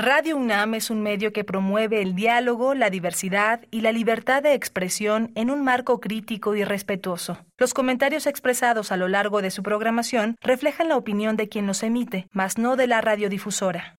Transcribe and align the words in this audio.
Radio 0.00 0.36
UNAM 0.36 0.74
es 0.74 0.90
un 0.90 1.02
medio 1.02 1.32
que 1.32 1.42
promueve 1.42 2.00
el 2.00 2.14
diálogo, 2.14 2.72
la 2.74 2.88
diversidad 2.88 3.62
y 3.72 3.80
la 3.80 3.90
libertad 3.90 4.44
de 4.44 4.54
expresión 4.54 5.32
en 5.34 5.50
un 5.50 5.64
marco 5.64 5.98
crítico 5.98 6.54
y 6.54 6.62
respetuoso. 6.62 7.44
Los 7.56 7.74
comentarios 7.74 8.28
expresados 8.28 8.92
a 8.92 8.96
lo 8.96 9.08
largo 9.08 9.42
de 9.42 9.50
su 9.50 9.64
programación 9.64 10.36
reflejan 10.40 10.88
la 10.88 10.96
opinión 10.96 11.36
de 11.36 11.48
quien 11.48 11.66
los 11.66 11.82
emite, 11.82 12.28
mas 12.30 12.58
no 12.58 12.76
de 12.76 12.86
la 12.86 13.00
radiodifusora. 13.00 13.96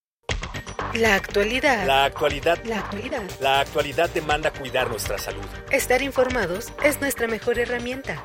La 0.93 1.15
actualidad. 1.15 1.85
La 1.85 2.05
actualidad. 2.05 2.63
La 2.63 2.79
actualidad. 2.79 3.23
La 3.41 3.59
actualidad 3.59 4.09
demanda 4.09 4.51
cuidar 4.51 4.89
nuestra 4.89 5.17
salud. 5.17 5.45
Estar 5.69 6.01
informados 6.01 6.71
es 6.81 7.01
nuestra 7.01 7.27
mejor 7.27 7.59
herramienta. 7.59 8.23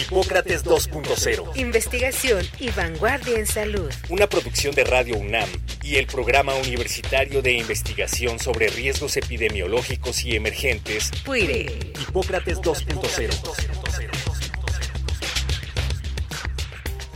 Hipócrates 0.00 0.64
2.0. 0.64 1.56
Investigación 1.56 2.46
y 2.58 2.70
vanguardia 2.70 3.38
en 3.38 3.46
salud. 3.46 3.92
Una 4.08 4.26
producción 4.26 4.74
de 4.74 4.84
Radio 4.84 5.18
UNAM 5.18 5.48
y 5.82 5.96
el 5.96 6.06
Programa 6.06 6.54
Universitario 6.54 7.42
de 7.42 7.52
Investigación 7.52 8.38
sobre 8.38 8.68
Riesgos 8.68 9.16
Epidemiológicos 9.18 10.24
y 10.24 10.36
Emergentes. 10.36 11.10
PUIRE. 11.24 11.92
Hipócrates 12.08 12.58
2.0. 12.58 13.30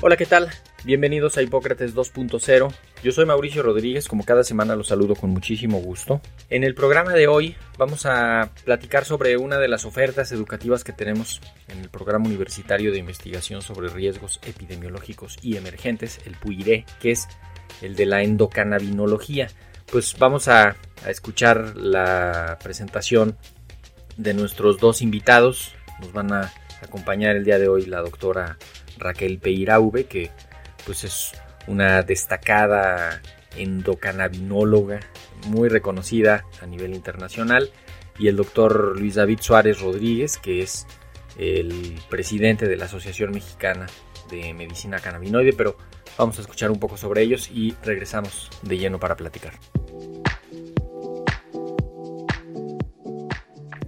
Hola, 0.02 0.16
¿qué 0.16 0.26
tal? 0.26 0.50
Bienvenidos 0.84 1.38
a 1.38 1.42
Hipócrates 1.42 1.94
2.0. 1.94 2.70
Yo 3.04 3.12
soy 3.12 3.26
Mauricio 3.26 3.62
Rodríguez, 3.62 4.08
como 4.08 4.24
cada 4.24 4.44
semana 4.44 4.76
los 4.76 4.86
saludo 4.86 5.14
con 5.14 5.28
muchísimo 5.28 5.76
gusto. 5.76 6.22
En 6.48 6.64
el 6.64 6.74
programa 6.74 7.12
de 7.12 7.26
hoy 7.26 7.54
vamos 7.76 8.06
a 8.06 8.50
platicar 8.64 9.04
sobre 9.04 9.36
una 9.36 9.58
de 9.58 9.68
las 9.68 9.84
ofertas 9.84 10.32
educativas 10.32 10.84
que 10.84 10.94
tenemos 10.94 11.42
en 11.68 11.80
el 11.80 11.90
programa 11.90 12.24
universitario 12.24 12.92
de 12.92 12.98
investigación 13.00 13.60
sobre 13.60 13.90
riesgos 13.90 14.40
epidemiológicos 14.46 15.36
y 15.42 15.58
emergentes, 15.58 16.18
el 16.24 16.34
PUIRE, 16.36 16.86
que 16.98 17.10
es 17.10 17.28
el 17.82 17.94
de 17.94 18.06
la 18.06 18.22
endocannabinología. 18.22 19.48
Pues 19.92 20.16
vamos 20.18 20.48
a, 20.48 20.76
escuchar 21.06 21.76
la 21.76 22.58
presentación 22.62 23.36
de 24.16 24.32
nuestros 24.32 24.78
dos 24.78 25.02
invitados. 25.02 25.74
Nos 26.00 26.14
van 26.14 26.32
a 26.32 26.50
acompañar 26.80 27.36
el 27.36 27.44
día 27.44 27.58
de 27.58 27.68
hoy 27.68 27.84
la 27.84 28.00
doctora 28.00 28.56
Raquel 28.96 29.40
Peirauve, 29.40 30.06
que 30.06 30.30
pues 30.86 31.04
es 31.04 31.32
una 31.66 32.02
destacada 32.02 33.20
endocannabinóloga 33.56 35.00
muy 35.46 35.68
reconocida 35.68 36.44
a 36.60 36.66
nivel 36.66 36.94
internacional 36.94 37.70
y 38.18 38.28
el 38.28 38.36
doctor 38.36 38.98
Luis 38.98 39.14
David 39.14 39.38
Suárez 39.40 39.80
Rodríguez 39.80 40.38
que 40.38 40.62
es 40.62 40.86
el 41.38 41.98
presidente 42.08 42.66
de 42.68 42.76
la 42.76 42.86
Asociación 42.86 43.32
Mexicana 43.32 43.86
de 44.30 44.54
Medicina 44.54 44.98
Cannabinoide 44.98 45.52
pero 45.52 45.76
vamos 46.16 46.38
a 46.38 46.42
escuchar 46.42 46.70
un 46.70 46.78
poco 46.78 46.96
sobre 46.96 47.22
ellos 47.22 47.50
y 47.52 47.74
regresamos 47.82 48.50
de 48.62 48.78
lleno 48.78 48.98
para 48.98 49.16
platicar. 49.16 49.54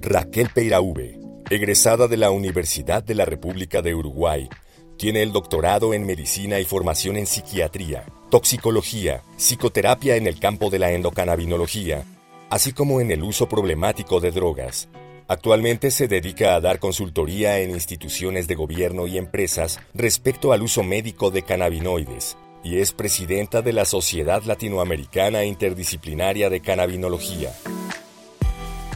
Raquel 0.08 0.48
Peirauve, 0.54 1.18
egresada 1.50 2.06
de 2.06 2.16
la 2.16 2.30
Universidad 2.30 3.02
de 3.02 3.16
la 3.16 3.24
República 3.24 3.82
de 3.82 3.92
Uruguay, 3.92 4.48
tiene 4.96 5.22
el 5.22 5.32
doctorado 5.32 5.94
en 5.94 6.06
medicina 6.06 6.58
y 6.58 6.64
formación 6.64 7.16
en 7.16 7.26
psiquiatría, 7.26 8.04
toxicología, 8.30 9.22
psicoterapia 9.36 10.16
en 10.16 10.26
el 10.26 10.38
campo 10.38 10.70
de 10.70 10.78
la 10.78 10.92
endocannabinología, 10.92 12.04
así 12.50 12.72
como 12.72 13.00
en 13.00 13.10
el 13.10 13.22
uso 13.22 13.48
problemático 13.48 14.20
de 14.20 14.30
drogas. 14.30 14.88
Actualmente 15.28 15.90
se 15.90 16.06
dedica 16.06 16.54
a 16.54 16.60
dar 16.60 16.78
consultoría 16.78 17.58
en 17.58 17.70
instituciones 17.70 18.46
de 18.46 18.54
gobierno 18.54 19.06
y 19.06 19.18
empresas 19.18 19.80
respecto 19.92 20.52
al 20.52 20.62
uso 20.62 20.82
médico 20.82 21.30
de 21.30 21.42
cannabinoides 21.42 22.36
y 22.62 22.78
es 22.78 22.92
presidenta 22.92 23.62
de 23.62 23.72
la 23.72 23.84
Sociedad 23.84 24.42
Latinoamericana 24.44 25.44
Interdisciplinaria 25.44 26.48
de 26.48 26.60
Cannabinología. 26.60 27.52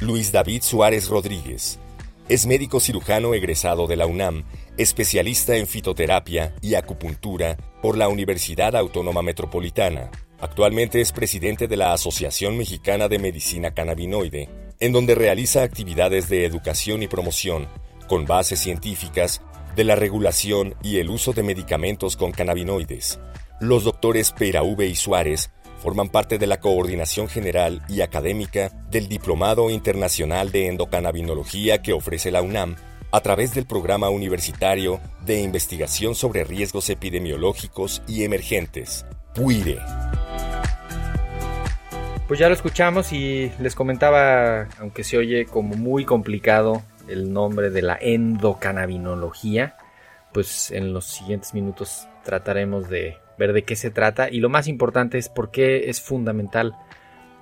Luis 0.00 0.32
David 0.32 0.62
Suárez 0.62 1.08
Rodríguez 1.08 1.78
es 2.28 2.46
médico 2.46 2.80
cirujano 2.80 3.34
egresado 3.34 3.86
de 3.86 3.96
la 3.96 4.06
UNAM, 4.06 4.44
especialista 4.76 5.56
en 5.56 5.66
fitoterapia 5.66 6.54
y 6.62 6.74
acupuntura 6.74 7.56
por 7.82 7.98
la 7.98 8.08
Universidad 8.08 8.76
Autónoma 8.76 9.22
Metropolitana. 9.22 10.10
Actualmente 10.40 11.00
es 11.00 11.12
presidente 11.12 11.68
de 11.68 11.76
la 11.76 11.92
Asociación 11.92 12.56
Mexicana 12.56 13.08
de 13.08 13.18
Medicina 13.18 13.72
Cannabinoide, 13.72 14.48
en 14.80 14.92
donde 14.92 15.14
realiza 15.14 15.62
actividades 15.62 16.28
de 16.28 16.46
educación 16.46 17.02
y 17.02 17.08
promoción 17.08 17.68
con 18.08 18.24
bases 18.26 18.58
científicas 18.58 19.42
de 19.76 19.84
la 19.84 19.94
regulación 19.94 20.74
y 20.82 20.98
el 20.98 21.10
uso 21.10 21.32
de 21.32 21.42
medicamentos 21.42 22.16
con 22.16 22.32
cannabinoides. 22.32 23.20
Los 23.60 23.84
doctores 23.84 24.34
V 24.38 24.86
y 24.86 24.94
Suárez 24.94 25.50
forman 25.80 26.10
parte 26.10 26.38
de 26.38 26.46
la 26.46 26.60
coordinación 26.60 27.28
general 27.28 27.82
y 27.88 28.02
académica 28.02 28.70
del 28.90 29.08
Diplomado 29.08 29.70
Internacional 29.70 30.52
de 30.52 30.68
Endocannabinología 30.68 31.80
que 31.80 31.94
ofrece 31.94 32.30
la 32.30 32.42
UNAM 32.42 32.76
a 33.12 33.20
través 33.20 33.54
del 33.54 33.66
Programa 33.66 34.10
Universitario 34.10 35.00
de 35.24 35.40
Investigación 35.40 36.14
sobre 36.14 36.44
Riesgos 36.44 36.90
Epidemiológicos 36.90 38.02
y 38.06 38.24
Emergentes, 38.24 39.06
PUIRE. 39.34 39.78
Pues 42.28 42.38
ya 42.38 42.48
lo 42.48 42.54
escuchamos 42.54 43.12
y 43.12 43.50
les 43.58 43.74
comentaba, 43.74 44.68
aunque 44.78 45.02
se 45.02 45.18
oye 45.18 45.46
como 45.46 45.74
muy 45.74 46.04
complicado 46.04 46.82
el 47.08 47.32
nombre 47.32 47.70
de 47.70 47.82
la 47.82 47.98
endocannabinología, 48.00 49.76
pues 50.32 50.70
en 50.70 50.92
los 50.92 51.06
siguientes 51.06 51.54
minutos 51.54 52.06
trataremos 52.22 52.88
de 52.88 53.16
ver 53.40 53.52
de 53.52 53.64
qué 53.64 53.74
se 53.74 53.90
trata. 53.90 54.30
Y 54.30 54.38
lo 54.38 54.48
más 54.48 54.68
importante 54.68 55.18
es 55.18 55.28
por 55.28 55.50
qué 55.50 55.90
es 55.90 56.00
fundamental 56.00 56.76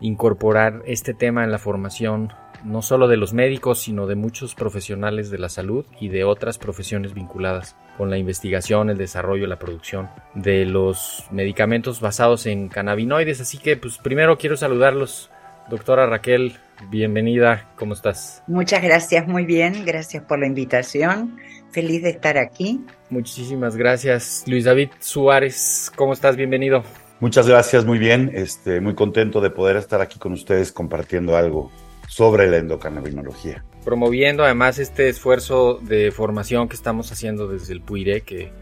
incorporar 0.00 0.82
este 0.86 1.12
tema 1.12 1.44
en 1.44 1.50
la 1.50 1.58
formación 1.58 2.32
no 2.64 2.82
solo 2.82 3.06
de 3.06 3.16
los 3.16 3.34
médicos, 3.34 3.80
sino 3.80 4.06
de 4.06 4.16
muchos 4.16 4.54
profesionales 4.54 5.30
de 5.30 5.38
la 5.38 5.48
salud 5.48 5.84
y 6.00 6.08
de 6.08 6.24
otras 6.24 6.58
profesiones 6.58 7.14
vinculadas 7.14 7.76
con 7.96 8.10
la 8.10 8.18
investigación, 8.18 8.90
el 8.90 8.98
desarrollo, 8.98 9.46
la 9.46 9.58
producción 9.58 10.08
de 10.34 10.64
los 10.64 11.24
medicamentos 11.30 12.00
basados 12.00 12.46
en 12.46 12.68
cannabinoides. 12.68 13.40
Así 13.40 13.58
que, 13.58 13.76
pues 13.76 13.98
primero 13.98 14.38
quiero 14.38 14.56
saludarlos, 14.56 15.30
doctora 15.68 16.06
Raquel, 16.06 16.54
bienvenida, 16.90 17.68
¿cómo 17.76 17.94
estás? 17.94 18.42
Muchas 18.46 18.82
gracias, 18.82 19.26
muy 19.28 19.44
bien, 19.44 19.84
gracias 19.84 20.24
por 20.24 20.38
la 20.38 20.46
invitación, 20.46 21.38
feliz 21.70 22.02
de 22.02 22.10
estar 22.10 22.38
aquí. 22.38 22.80
Muchísimas 23.10 23.76
gracias, 23.76 24.44
Luis 24.46 24.64
David 24.64 24.90
Suárez, 24.98 25.90
¿cómo 25.96 26.12
estás? 26.12 26.36
Bienvenido. 26.36 26.82
Muchas 27.20 27.48
gracias, 27.48 27.84
muy 27.84 27.98
bien, 27.98 28.30
este, 28.34 28.80
muy 28.80 28.94
contento 28.94 29.40
de 29.40 29.50
poder 29.50 29.76
estar 29.76 30.00
aquí 30.00 30.18
con 30.18 30.32
ustedes 30.32 30.70
compartiendo 30.72 31.36
algo 31.36 31.72
sobre 32.08 32.48
la 32.48 32.58
endocannabinología. 32.58 33.64
Promoviendo 33.84 34.44
además 34.44 34.78
este 34.78 35.08
esfuerzo 35.08 35.78
de 35.82 36.12
formación 36.12 36.68
que 36.68 36.76
estamos 36.76 37.10
haciendo 37.10 37.48
desde 37.48 37.72
el 37.72 37.80
PUIRE, 37.80 38.20
que 38.20 38.52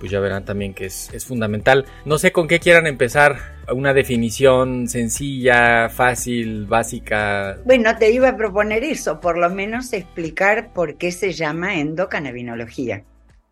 pues 0.00 0.10
ya 0.10 0.18
verán 0.18 0.44
también 0.44 0.74
que 0.74 0.86
es, 0.86 1.10
es, 1.12 1.26
fundamental. 1.26 1.84
No 2.04 2.18
sé 2.18 2.32
con 2.32 2.48
qué 2.48 2.58
quieran 2.58 2.86
empezar, 2.86 3.59
una 3.72 3.92
definición 3.92 4.88
sencilla, 4.88 5.88
fácil, 5.88 6.66
básica. 6.66 7.58
Bueno, 7.64 7.96
te 7.96 8.10
iba 8.10 8.28
a 8.28 8.36
proponer 8.36 8.84
eso, 8.84 9.20
por 9.20 9.38
lo 9.38 9.50
menos 9.50 9.92
explicar 9.92 10.72
por 10.72 10.96
qué 10.96 11.12
se 11.12 11.32
llama 11.32 11.78
endocannabinología. 11.78 13.04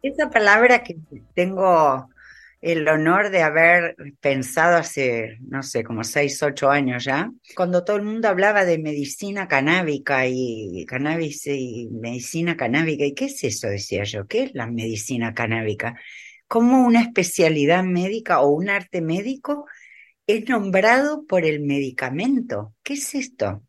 Esa 0.03 0.31
palabra 0.31 0.83
que 0.83 0.97
tengo 1.35 2.09
el 2.61 2.89
honor 2.89 3.31
de 3.31 3.43
haber 3.43 3.95
pensado 4.21 4.77
hace, 4.77 5.39
no 5.41 5.63
sé, 5.63 5.85
como 5.85 6.03
seis, 6.03 6.43
ocho 6.43 6.71
años 6.71 7.05
ya, 7.05 7.31
cuando 7.55 7.85
todo 7.85 7.97
el 7.97 8.03
mundo 8.03 8.29
hablaba 8.29 8.65
de 8.65 8.79
medicina 8.79 9.47
canábica 9.47 10.27
y 10.27 10.85
cannabis 10.87 11.47
y 11.47 11.89
medicina 11.93 12.57
canábica. 12.57 13.05
¿Y 13.05 13.15
qué 13.15 13.27
es 13.27 13.45
eso? 13.45 13.69
Decía 13.69 14.05
yo, 14.05 14.27
¿qué 14.27 14.45
es 14.45 14.55
la 14.55 14.67
medicina 14.67 15.35
canábica? 15.35 15.97
¿Cómo 16.49 16.85
una 16.85 17.03
especialidad 17.03 17.85
médica 17.85 18.41
o 18.41 18.49
un 18.49 18.71
arte 18.71 19.03
médico 19.03 19.67
es 20.29 20.47
nombrado 20.47 21.27
por 21.27 21.45
el 21.45 21.61
medicamento? 21.61 22.75
¿Qué 22.83 22.93
es 22.93 23.15
esto? 23.15 23.65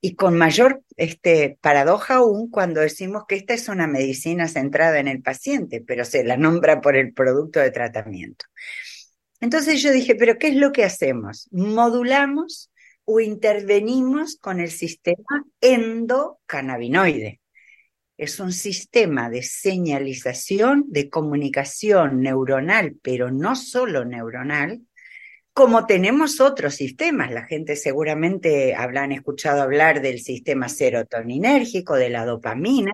Y 0.00 0.14
con 0.14 0.36
mayor 0.36 0.82
este, 0.96 1.58
paradoja 1.60 2.16
aún 2.16 2.50
cuando 2.50 2.80
decimos 2.80 3.24
que 3.28 3.36
esta 3.36 3.52
es 3.52 3.68
una 3.68 3.86
medicina 3.86 4.48
centrada 4.48 4.98
en 4.98 5.08
el 5.08 5.20
paciente, 5.20 5.84
pero 5.86 6.06
se 6.06 6.24
la 6.24 6.38
nombra 6.38 6.80
por 6.80 6.96
el 6.96 7.12
producto 7.12 7.60
de 7.60 7.70
tratamiento. 7.70 8.46
Entonces 9.40 9.82
yo 9.82 9.92
dije, 9.92 10.14
pero 10.14 10.38
¿qué 10.38 10.48
es 10.48 10.56
lo 10.56 10.72
que 10.72 10.84
hacemos? 10.84 11.48
Modulamos 11.52 12.72
o 13.04 13.20
intervenimos 13.20 14.38
con 14.38 14.60
el 14.60 14.70
sistema 14.70 15.44
endocannabinoide. 15.60 17.42
Es 18.16 18.40
un 18.40 18.52
sistema 18.52 19.28
de 19.28 19.42
señalización, 19.42 20.84
de 20.88 21.10
comunicación 21.10 22.22
neuronal, 22.22 22.96
pero 23.02 23.30
no 23.30 23.54
solo 23.54 24.06
neuronal, 24.06 24.80
como 25.54 25.86
tenemos 25.86 26.40
otros 26.40 26.74
sistemas, 26.74 27.30
la 27.30 27.44
gente 27.44 27.76
seguramente 27.76 28.74
habrán 28.74 29.12
escuchado 29.12 29.62
hablar 29.62 30.02
del 30.02 30.20
sistema 30.20 30.68
serotoninérgico, 30.68 31.94
de 31.94 32.10
la 32.10 32.26
dopamina, 32.26 32.92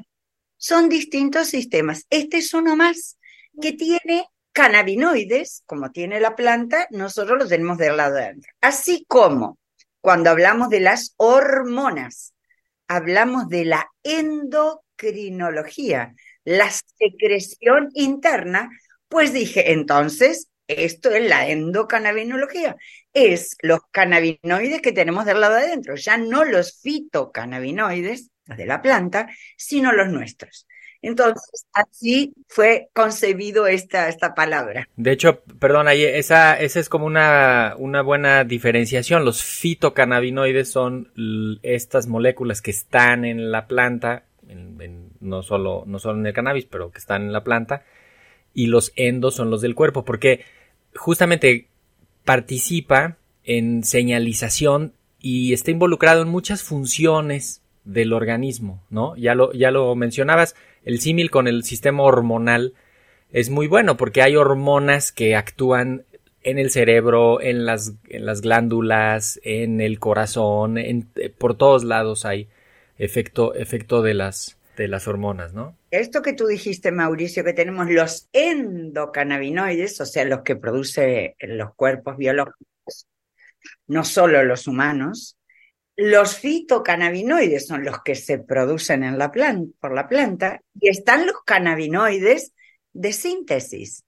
son 0.59 0.91
distintos 0.91 1.49
sistemas. 1.49 2.05
Este 2.11 2.37
es 2.37 2.53
uno 2.53 2.77
más 2.77 3.17
que 3.63 3.73
tiene 3.73 4.27
cannabinoides, 4.53 5.63
como 5.65 5.91
tiene 5.91 6.21
la 6.21 6.37
planta, 6.37 6.87
nosotros 6.91 7.39
lo 7.39 7.49
tenemos 7.49 7.79
del 7.79 7.97
lado 7.97 8.17
de 8.17 8.25
adentro. 8.25 8.53
Así 8.61 9.07
como 9.09 9.59
cuando 10.03 10.29
hablamos 10.29 10.69
de 10.69 10.81
las 10.81 11.15
hormonas, 11.17 12.35
hablamos 12.89 13.49
de 13.49 13.65
la 13.65 13.89
endocrinología, 14.03 16.15
la 16.45 16.71
secreción 16.71 17.89
interna, 17.95 18.69
pues 19.09 19.33
dije, 19.33 19.73
entonces, 19.73 20.50
esto 20.79 21.11
es 21.11 21.29
la 21.29 21.49
endocannabinología, 21.49 22.77
es 23.13 23.57
los 23.63 23.81
cannabinoides 23.91 24.81
que 24.83 24.93
tenemos 24.93 25.25
del 25.25 25.41
lado 25.41 25.57
de 25.57 25.63
adentro, 25.63 25.97
ya 25.97 26.17
no 26.17 26.45
los 26.45 26.81
fitocannabinoides, 26.81 28.31
de 28.57 28.67
la 28.67 28.83
planta, 28.83 29.29
sino 29.57 29.93
los 29.93 30.09
nuestros. 30.09 30.67
Entonces, 31.03 31.67
así 31.73 32.35
fue 32.47 32.91
concebido 32.93 33.67
esta, 33.67 34.09
esta 34.09 34.35
palabra. 34.35 34.87
De 34.97 35.13
hecho, 35.13 35.41
perdona, 35.59 35.95
esa, 35.95 36.61
esa 36.61 36.81
es 36.81 36.91
como 36.91 37.07
una, 37.07 37.75
una 37.79 38.03
buena 38.03 38.45
diferenciación. 38.45 39.25
Los 39.25 39.43
fitocannabinoides 39.43 40.71
son 40.71 41.11
estas 41.63 42.07
moléculas 42.07 42.61
que 42.61 42.71
están 42.71 43.25
en 43.25 43.51
la 43.51 43.67
planta, 43.67 44.25
no, 45.21 45.43
solo, 45.43 45.85
no 45.87 45.99
solo 45.99 46.19
en 46.19 46.27
el 46.27 46.35
cannabis, 46.35 46.67
pero 46.67 46.91
que 46.91 46.99
están 46.99 47.23
en 47.23 47.33
la 47.33 47.45
planta, 47.45 47.83
y 48.53 48.67
los 48.67 48.93
endos 48.97 49.37
son 49.37 49.49
los 49.49 49.63
del 49.63 49.75
cuerpo, 49.75 50.05
porque 50.05 50.45
justamente 50.95 51.69
participa 52.25 53.17
en 53.45 53.85
señalización 53.85 54.93
y 55.21 55.53
está 55.53 55.71
involucrado 55.71 56.23
en 56.23 56.29
muchas 56.29 56.63
funciones 56.63 57.63
del 57.85 58.13
organismo, 58.13 58.83
¿no? 58.91 59.17
Ya 59.17 59.35
lo, 59.35 59.53
ya 59.53 59.71
lo 59.71 59.95
mencionabas, 59.95 60.55
el 60.85 61.01
símil 61.01 61.31
con 61.31 61.49
el 61.49 61.65
sistema 61.65 62.03
hormonal 62.03 62.75
es 63.33 63.51
muy 63.51 63.67
bueno 63.67 63.97
porque 63.97 64.23
hay 64.23 64.37
hormonas 64.37 65.13
que 65.13 65.37
actúan 65.37 66.05
en 66.43 66.59
el 66.59 66.71
cerebro, 66.71 67.41
en 67.41 67.67
las, 67.67 67.95
en 68.09 68.27
las 68.27 68.41
glándulas, 68.41 69.41
en 69.45 69.81
el 69.81 69.99
corazón, 69.99 70.79
en, 70.79 71.09
por 71.37 71.55
todos 71.55 71.85
lados 71.85 72.25
hay 72.25 72.49
efecto, 72.99 73.55
efecto 73.55 74.03
de 74.03 74.15
las, 74.15 74.57
de 74.81 74.89
las 74.89 75.07
hormonas, 75.07 75.53
¿no? 75.53 75.77
Esto 75.91 76.23
que 76.23 76.33
tú 76.33 76.47
dijiste, 76.47 76.91
Mauricio, 76.91 77.45
que 77.45 77.53
tenemos 77.53 77.91
los 77.91 78.29
endocannabinoides, 78.33 80.01
o 80.01 80.07
sea, 80.07 80.25
los 80.25 80.41
que 80.41 80.57
producen 80.57 81.35
los 81.39 81.75
cuerpos 81.75 82.17
biológicos, 82.17 83.07
no 83.87 84.05
solo 84.05 84.43
los 84.43 84.67
humanos, 84.67 85.37
los 85.97 86.39
fitocannabinoides 86.39 87.67
son 87.67 87.85
los 87.85 88.03
que 88.03 88.15
se 88.15 88.39
producen 88.39 89.05
en 89.05 89.19
la 89.19 89.31
planta, 89.31 89.71
por 89.81 89.95
la 89.95 90.09
planta 90.09 90.63
y 90.81 90.89
están 90.89 91.27
los 91.27 91.43
cannabinoides 91.45 92.55
de 92.95 93.13
síntesis 93.13 94.03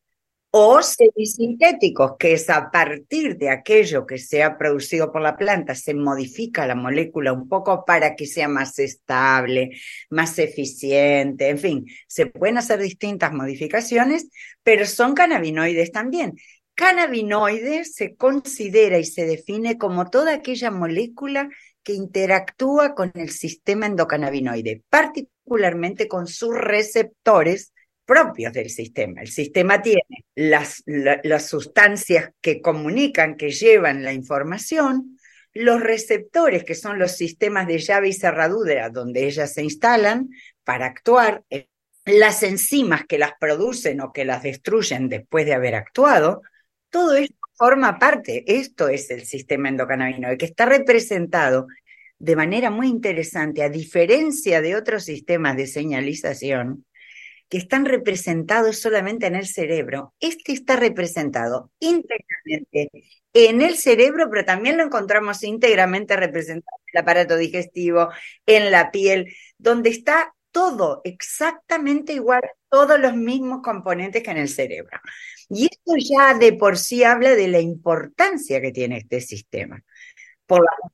o 0.54 0.82
semisintéticos, 0.82 2.16
que 2.18 2.34
es 2.34 2.50
a 2.50 2.70
partir 2.70 3.38
de 3.38 3.48
aquello 3.48 4.04
que 4.04 4.18
se 4.18 4.42
ha 4.42 4.58
producido 4.58 5.10
por 5.10 5.22
la 5.22 5.38
planta, 5.38 5.74
se 5.74 5.94
modifica 5.94 6.66
la 6.66 6.74
molécula 6.74 7.32
un 7.32 7.48
poco 7.48 7.86
para 7.86 8.14
que 8.14 8.26
sea 8.26 8.48
más 8.48 8.78
estable, 8.78 9.70
más 10.10 10.38
eficiente, 10.38 11.48
en 11.48 11.58
fin, 11.58 11.86
se 12.06 12.26
pueden 12.26 12.58
hacer 12.58 12.80
distintas 12.80 13.32
modificaciones, 13.32 14.28
pero 14.62 14.84
son 14.84 15.14
cannabinoides 15.14 15.90
también. 15.90 16.34
Cannabinoide 16.74 17.86
se 17.86 18.14
considera 18.14 18.98
y 18.98 19.04
se 19.06 19.24
define 19.24 19.78
como 19.78 20.10
toda 20.10 20.34
aquella 20.34 20.70
molécula 20.70 21.48
que 21.82 21.94
interactúa 21.94 22.94
con 22.94 23.10
el 23.14 23.30
sistema 23.30 23.86
endocannabinoide, 23.86 24.82
particularmente 24.90 26.08
con 26.08 26.26
sus 26.26 26.54
receptores 26.54 27.72
propios 28.04 28.52
del 28.52 28.70
sistema. 28.70 29.22
El 29.22 29.28
sistema 29.28 29.80
tiene 29.80 30.24
las, 30.34 30.82
las 30.86 31.48
sustancias 31.48 32.30
que 32.40 32.60
comunican, 32.60 33.36
que 33.36 33.50
llevan 33.50 34.02
la 34.02 34.12
información, 34.12 35.18
los 35.54 35.80
receptores, 35.80 36.64
que 36.64 36.74
son 36.74 36.98
los 36.98 37.12
sistemas 37.12 37.66
de 37.66 37.78
llave 37.78 38.08
y 38.08 38.12
cerradura 38.12 38.88
donde 38.88 39.26
ellas 39.26 39.52
se 39.52 39.62
instalan 39.62 40.30
para 40.64 40.86
actuar, 40.86 41.42
las 42.04 42.42
enzimas 42.42 43.04
que 43.06 43.18
las 43.18 43.32
producen 43.38 44.00
o 44.00 44.12
que 44.12 44.24
las 44.24 44.42
destruyen 44.42 45.08
después 45.08 45.46
de 45.46 45.54
haber 45.54 45.74
actuado, 45.74 46.42
todo 46.90 47.14
esto 47.14 47.36
forma 47.54 47.98
parte, 47.98 48.42
esto 48.46 48.88
es 48.88 49.08
el 49.10 49.24
sistema 49.24 49.68
endocannabinoide, 49.68 50.36
que 50.36 50.46
está 50.46 50.66
representado 50.66 51.68
de 52.18 52.34
manera 52.34 52.70
muy 52.70 52.88
interesante, 52.88 53.62
a 53.62 53.68
diferencia 53.68 54.60
de 54.60 54.74
otros 54.74 55.04
sistemas 55.04 55.56
de 55.56 55.66
señalización, 55.66 56.84
que 57.52 57.58
están 57.58 57.84
representados 57.84 58.78
solamente 58.78 59.26
en 59.26 59.36
el 59.36 59.46
cerebro. 59.46 60.14
Este 60.20 60.52
está 60.52 60.74
representado 60.76 61.70
íntegramente 61.80 62.88
en 63.34 63.60
el 63.60 63.76
cerebro, 63.76 64.30
pero 64.30 64.46
también 64.46 64.78
lo 64.78 64.84
encontramos 64.84 65.42
íntegramente 65.42 66.16
representado 66.16 66.78
en 66.86 66.96
el 66.96 67.02
aparato 67.02 67.36
digestivo, 67.36 68.08
en 68.46 68.70
la 68.70 68.90
piel, 68.90 69.34
donde 69.58 69.90
está 69.90 70.34
todo 70.50 71.02
exactamente 71.04 72.14
igual, 72.14 72.40
todos 72.70 72.98
los 72.98 73.14
mismos 73.16 73.60
componentes 73.62 74.22
que 74.22 74.30
en 74.30 74.38
el 74.38 74.48
cerebro. 74.48 74.98
Y 75.50 75.66
esto 75.66 75.92
ya 75.98 76.32
de 76.32 76.54
por 76.54 76.78
sí 76.78 77.04
habla 77.04 77.34
de 77.34 77.48
la 77.48 77.60
importancia 77.60 78.62
que 78.62 78.72
tiene 78.72 78.96
este 78.96 79.20
sistema, 79.20 79.78
por 80.46 80.60
la 80.60 80.90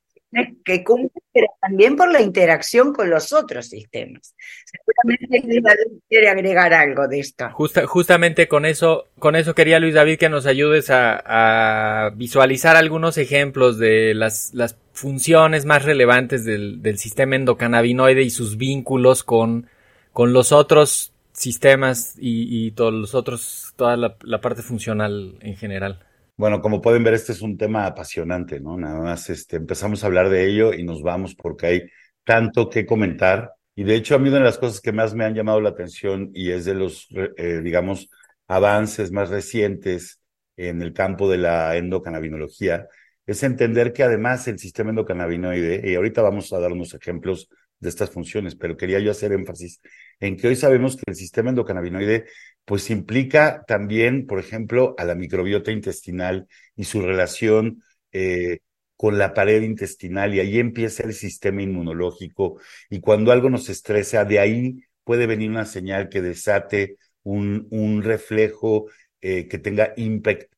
que 0.65 0.85
cumple, 0.85 1.23
pero 1.33 1.47
también 1.61 1.97
por 1.97 2.13
la 2.13 2.21
interacción 2.21 2.93
con 2.93 3.09
los 3.09 3.33
otros 3.33 3.69
sistemas. 3.69 4.35
Seguramente 4.65 5.47
Luis 5.47 5.63
David 5.63 6.01
quiere 6.09 6.29
agregar 6.29 6.75
algo 6.75 7.09
de 7.09 7.21
esto. 7.21 7.49
justamente 7.51 8.49
con 8.49 8.67
eso, 8.67 9.07
con 9.19 9.37
eso 9.37 9.55
quería 9.55 9.81
Luis 9.81 9.95
David 9.95 10.19
que 10.19 10.29
nos 10.29 10.47
ayudes 10.47 10.91
a, 10.91 12.11
visualizar 12.15 12.77
algunos 12.77 13.19
ejemplos 13.19 13.79
de 13.79 14.15
las, 14.15 14.53
las 14.55 14.77
funciones 14.93 15.65
más 15.65 15.85
relevantes 15.85 16.45
del, 16.45 16.99
sistema 16.99 17.37
endocannabinoide 17.37 18.23
y 18.23 18.31
sus 18.31 18.57
vínculos 18.57 19.23
con, 19.23 19.69
los 20.15 20.53
otros 20.53 21.13
sistemas 21.33 22.17
y, 22.19 22.73
todos 22.73 22.93
los 22.93 23.15
otros, 23.15 23.73
toda 23.77 23.97
la, 23.97 24.41
parte 24.41 24.63
funcional 24.63 25.37
en 25.41 25.57
general. 25.57 26.01
Bueno, 26.39 26.63
como 26.63 26.81
pueden 26.81 27.03
ver, 27.03 27.15
este 27.15 27.33
es 27.33 27.43
un 27.43 27.57
tema 27.57 27.85
apasionante, 27.85 28.61
¿no? 28.61 28.77
Nada 28.77 29.01
más 29.01 29.29
este, 29.29 29.57
empezamos 29.57 30.05
a 30.05 30.07
hablar 30.07 30.29
de 30.31 30.47
ello 30.47 30.73
y 30.73 30.85
nos 30.85 31.03
vamos 31.03 31.35
porque 31.35 31.67
hay 31.67 31.83
tanto 32.23 32.71
que 32.71 32.87
comentar. 32.87 33.55
Y 33.75 33.83
de 33.83 33.97
hecho, 33.97 34.15
a 34.15 34.19
mí 34.21 34.29
una 34.29 34.39
de 34.39 34.45
las 34.45 34.59
cosas 34.59 34.81
que 34.81 34.93
más 34.93 35.15
me 35.15 35.25
han 35.25 35.35
llamado 35.35 35.61
la 35.61 35.71
atención 35.71 36.31
y 36.33 36.53
es 36.53 36.65
de 36.65 36.75
los, 36.75 37.09
eh, 37.37 37.61
digamos, 37.65 38.09
avances 38.47 39.11
más 39.11 39.31
recientes 39.31 40.21
en 40.57 40.81
el 40.81 40.93
campo 40.93 41.29
de 41.29 41.39
la 41.39 41.77
endocannabinología, 41.77 42.87
es 43.27 43.43
entender 43.43 43.93
que 43.93 44.05
además 44.05 44.47
el 44.47 44.61
sistema 44.61 44.91
endocannabinoide, 44.91 45.91
y 45.91 45.97
ahorita 45.97 46.23
vamos 46.23 46.53
a 46.53 46.61
dar 46.61 46.71
unos 46.71 46.95
ejemplos 46.95 47.49
de 47.81 47.89
estas 47.89 48.11
funciones, 48.11 48.55
pero 48.55 48.77
quería 48.77 49.01
yo 49.01 49.11
hacer 49.11 49.33
énfasis 49.33 49.81
en 50.21 50.37
que 50.37 50.49
hoy 50.49 50.57
sabemos 50.57 50.97
que 50.97 51.03
el 51.07 51.17
sistema 51.17 51.51
endocannabinoide 51.51 52.27
pues 52.69 52.91
implica 52.91 53.65
también, 53.67 54.27
por 54.27 54.39
ejemplo, 54.39 54.95
a 54.99 55.05
la 55.07 55.15
microbiota 55.15 55.73
intestinal 55.73 56.47
y 56.77 56.85
su 56.85 57.01
relación 57.01 57.83
eh, 58.13 58.59
con 58.95 59.17
la 59.17 59.33
pared 59.33 59.63
intestinal 59.63 60.35
y 60.35 60.41
ahí 60.41 60.59
empieza 60.59 61.03
el 61.05 61.15
sistema 61.15 61.63
inmunológico 61.63 62.61
y 62.91 63.01
cuando 63.01 63.33
algo 63.33 63.49
nos 63.49 63.71
estresa, 63.71 64.27
de 64.27 64.39
ahí 64.39 64.85
puede 65.03 65.27
venir 65.27 65.49
una 65.51 65.65
señal 65.65 66.11
que 66.11 66.21
desate 66.21 66.97
un, 67.23 67.69
un 67.71 68.03
reflejo 68.03 68.89
eh, 69.23 69.49
que 69.49 69.59
tenga 69.59 69.95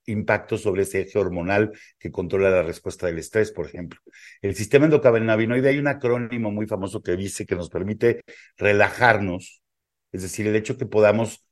impacto 0.07 0.59
sobre 0.59 0.83
ese 0.83 1.03
eje 1.03 1.17
hormonal 1.17 1.71
que 1.97 2.11
controla 2.11 2.51
la 2.51 2.63
respuesta 2.65 3.07
del 3.07 3.21
estrés, 3.21 3.53
por 3.53 3.67
ejemplo. 3.67 4.01
El 4.43 4.57
sistema 4.57 4.87
endocannabinoide 4.87 5.69
hay 5.69 5.79
un 5.79 5.87
acrónimo 5.87 6.51
muy 6.51 6.67
famoso 6.67 7.03
que 7.03 7.17
dice 7.17 7.47
que 7.47 7.55
nos 7.55 7.71
permite 7.71 8.23
relajarnos, 8.57 9.63
es 10.11 10.23
decir, 10.23 10.49
el 10.49 10.57
hecho 10.57 10.77
que 10.77 10.87
podamos 10.87 11.45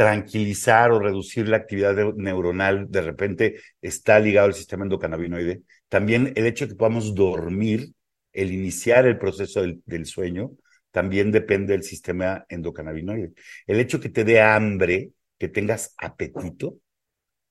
tranquilizar 0.00 0.92
o 0.92 0.98
reducir 0.98 1.46
la 1.46 1.58
actividad 1.58 1.94
neuronal 2.14 2.90
de 2.90 3.02
repente 3.02 3.60
está 3.82 4.18
ligado 4.18 4.46
al 4.46 4.54
sistema 4.54 4.84
endocannabinoide. 4.84 5.60
También 5.90 6.32
el 6.36 6.46
hecho 6.46 6.66
que 6.66 6.74
podamos 6.74 7.14
dormir, 7.14 7.92
el 8.32 8.50
iniciar 8.50 9.04
el 9.04 9.18
proceso 9.18 9.60
del, 9.60 10.06
sueño, 10.06 10.52
también 10.90 11.30
depende 11.30 11.74
del 11.74 11.82
sistema 11.82 12.46
endocannabinoide. 12.48 13.34
El 13.66 13.78
hecho 13.78 14.00
que 14.00 14.08
te 14.08 14.24
dé 14.24 14.40
hambre, 14.40 15.10
que 15.38 15.48
tengas 15.48 15.92
apetito 15.98 16.78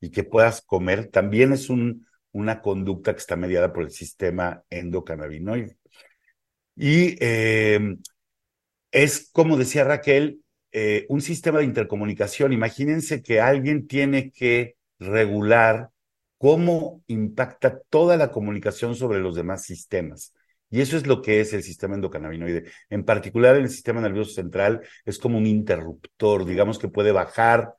y 0.01 0.09
que 0.09 0.23
puedas 0.23 0.63
comer, 0.63 1.09
también 1.09 1.53
es 1.53 1.69
un, 1.69 2.07
una 2.31 2.61
conducta 2.63 3.13
que 3.13 3.19
está 3.19 3.35
mediada 3.35 3.71
por 3.71 3.83
el 3.83 3.91
sistema 3.91 4.63
endocannabinoide. 4.71 5.77
Y 6.75 7.15
eh, 7.19 7.95
es, 8.89 9.29
como 9.31 9.55
decía 9.55 9.83
Raquel, 9.83 10.41
eh, 10.71 11.05
un 11.09 11.21
sistema 11.21 11.59
de 11.59 11.65
intercomunicación. 11.65 12.53
Imagínense 12.53 13.21
que 13.21 13.41
alguien 13.41 13.87
tiene 13.87 14.31
que 14.31 14.75
regular 14.99 15.89
cómo 16.37 17.03
impacta 17.07 17.79
toda 17.89 18.17
la 18.17 18.31
comunicación 18.31 18.95
sobre 18.95 19.19
los 19.19 19.35
demás 19.35 19.63
sistemas. 19.63 20.33
Y 20.69 20.81
eso 20.81 20.97
es 20.97 21.07
lo 21.07 21.21
que 21.21 21.41
es 21.41 21.53
el 21.53 21.63
sistema 21.63 21.95
endocannabinoide. 21.95 22.65
En 22.89 23.03
particular, 23.03 23.55
el 23.55 23.69
sistema 23.69 24.01
nervioso 24.01 24.33
central 24.33 24.81
es 25.05 25.17
como 25.17 25.37
un 25.37 25.47
interruptor, 25.47 26.45
digamos 26.45 26.77
que 26.77 26.87
puede 26.87 27.11
bajar 27.11 27.73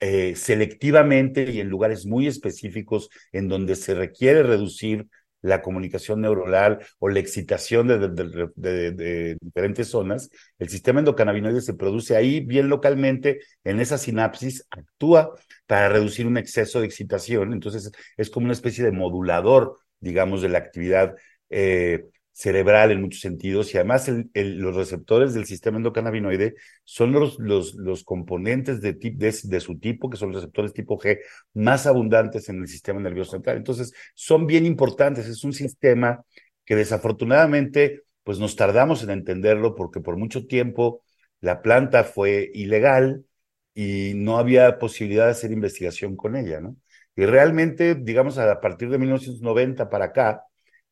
eh, 0.00 0.34
selectivamente 0.36 1.50
y 1.50 1.60
en 1.60 1.68
lugares 1.68 2.04
muy 2.04 2.26
específicos 2.26 3.08
en 3.32 3.48
donde 3.48 3.76
se 3.76 3.94
requiere 3.94 4.42
reducir 4.42 5.06
la 5.44 5.60
comunicación 5.60 6.22
neuronal 6.22 6.78
o 6.98 7.10
la 7.10 7.20
excitación 7.20 7.86
de, 7.86 9.36
diferentes 9.40 9.88
zonas, 9.88 10.30
el 10.58 10.70
sistema 10.70 11.00
endocannabinoide 11.00 11.60
se 11.60 11.74
produce 11.74 12.16
ahí 12.16 12.40
bien 12.40 12.70
localmente, 12.70 13.40
en 13.62 13.78
esa 13.78 13.98
sinapsis, 13.98 14.66
actúa 14.70 15.34
para 15.66 15.90
reducir 15.90 16.26
un 16.26 16.38
exceso 16.38 16.80
de 16.80 16.86
excitación, 16.86 17.52
entonces 17.52 17.92
es 18.16 18.30
como 18.30 18.44
una 18.44 18.54
especie 18.54 18.84
de 18.84 18.92
modulador, 18.92 19.78
digamos, 20.00 20.40
de 20.40 20.48
la 20.48 20.58
actividad 20.58 21.14
eh, 21.50 22.06
cerebral 22.34 22.90
en 22.90 23.00
muchos 23.00 23.20
sentidos 23.20 23.72
y 23.72 23.78
además 23.78 24.10
los 24.34 24.74
receptores 24.74 25.34
del 25.34 25.46
sistema 25.46 25.76
endocannabinoide 25.76 26.56
son 26.82 27.12
los, 27.12 27.38
los, 27.38 28.04
componentes 28.04 28.80
de, 28.80 28.92
de, 28.92 29.60
su 29.60 29.78
tipo, 29.78 30.10
que 30.10 30.16
son 30.16 30.32
los 30.32 30.42
receptores 30.42 30.72
tipo 30.72 30.98
G, 30.98 31.20
más 31.54 31.86
abundantes 31.86 32.48
en 32.48 32.60
el 32.60 32.66
sistema 32.66 33.00
nervioso 33.00 33.30
central. 33.32 33.56
Entonces, 33.56 33.92
son 34.14 34.48
bien 34.48 34.66
importantes. 34.66 35.28
Es 35.28 35.44
un 35.44 35.52
sistema 35.52 36.24
que 36.64 36.74
desafortunadamente, 36.74 38.02
pues 38.24 38.40
nos 38.40 38.56
tardamos 38.56 39.04
en 39.04 39.10
entenderlo 39.10 39.76
porque 39.76 40.00
por 40.00 40.16
mucho 40.16 40.46
tiempo 40.46 41.02
la 41.40 41.62
planta 41.62 42.02
fue 42.02 42.50
ilegal 42.52 43.24
y 43.74 44.12
no 44.16 44.38
había 44.38 44.78
posibilidad 44.80 45.26
de 45.26 45.32
hacer 45.32 45.52
investigación 45.52 46.16
con 46.16 46.34
ella, 46.36 46.60
¿no? 46.60 46.76
Y 47.14 47.26
realmente, 47.26 47.94
digamos, 47.94 48.38
a 48.38 48.60
partir 48.60 48.90
de 48.90 48.98
1990 48.98 49.88
para 49.88 50.06
acá, 50.06 50.42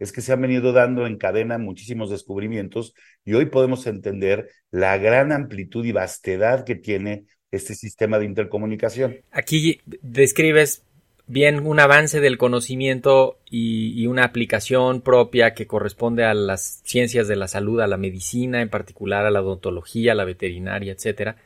es 0.02 0.10
que 0.10 0.20
se 0.20 0.32
han 0.32 0.40
venido 0.40 0.72
dando 0.72 1.06
en 1.06 1.16
cadena 1.16 1.58
muchísimos 1.58 2.10
descubrimientos 2.10 2.92
y 3.24 3.34
hoy 3.34 3.46
podemos 3.46 3.86
entender 3.86 4.50
la 4.72 4.98
gran 4.98 5.30
amplitud 5.30 5.84
y 5.84 5.92
vastedad 5.92 6.64
que 6.64 6.74
tiene 6.74 7.26
este 7.52 7.74
sistema 7.74 8.18
de 8.18 8.24
intercomunicación. 8.24 9.18
Aquí 9.30 9.80
describes 10.02 10.82
bien 11.28 11.64
un 11.64 11.78
avance 11.78 12.20
del 12.20 12.36
conocimiento 12.36 13.38
y, 13.48 14.06
una 14.06 14.24
aplicación 14.24 15.02
propia 15.02 15.54
que 15.54 15.68
corresponde 15.68 16.24
a 16.24 16.34
las 16.34 16.80
ciencias 16.84 17.28
de 17.28 17.36
la 17.36 17.46
salud, 17.46 17.80
a 17.80 17.86
la 17.86 17.96
medicina, 17.96 18.60
en 18.60 18.70
particular 18.70 19.24
a 19.24 19.30
la 19.30 19.40
odontología, 19.40 20.12
a 20.12 20.16
la 20.16 20.24
veterinaria, 20.24 20.92
etcétera. 20.92 21.36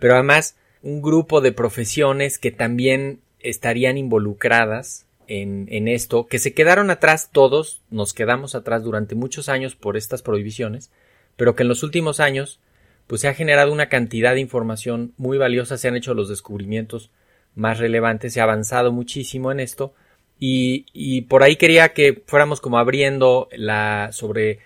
Pero 0.00 0.14
además 0.14 0.56
un 0.82 1.02
grupo 1.02 1.40
de 1.40 1.52
profesiones 1.52 2.38
que 2.38 2.50
también 2.50 3.20
estarían 3.38 3.96
involucradas 3.96 5.06
en, 5.40 5.88
esto, 5.88 6.26
que 6.26 6.38
se 6.38 6.52
quedaron 6.52 6.90
atrás 6.90 7.30
todos, 7.32 7.80
nos 7.90 8.12
quedamos 8.12 8.54
atrás 8.54 8.82
durante 8.82 9.14
muchos 9.14 9.48
años 9.48 9.74
por 9.76 9.96
estas 9.96 10.20
prohibiciones, 10.20 10.90
pero 11.36 11.54
que 11.54 11.62
en 11.62 11.68
los 11.68 11.82
últimos 11.82 12.20
años 12.20 12.60
pues 13.06 13.22
se 13.22 13.28
ha 13.28 13.34
generado 13.34 13.72
una 13.72 13.88
cantidad 13.88 14.34
de 14.34 14.40
información 14.40 15.14
muy 15.16 15.38
valiosa, 15.38 15.78
se 15.78 15.88
han 15.88 15.96
hecho 15.96 16.14
los 16.14 16.28
descubrimientos 16.28 17.10
más 17.54 17.78
relevantes, 17.78 18.34
se 18.34 18.40
ha 18.40 18.44
avanzado 18.44 18.92
muchísimo 18.92 19.50
en 19.50 19.60
esto 19.60 19.94
y, 20.38 20.86
y 20.92 21.22
por 21.22 21.42
ahí 21.42 21.56
quería 21.56 21.94
que 21.94 22.22
fuéramos 22.26 22.60
como 22.60 22.78
abriendo 22.78 23.48
la 23.52 24.10
sobre 24.12 24.60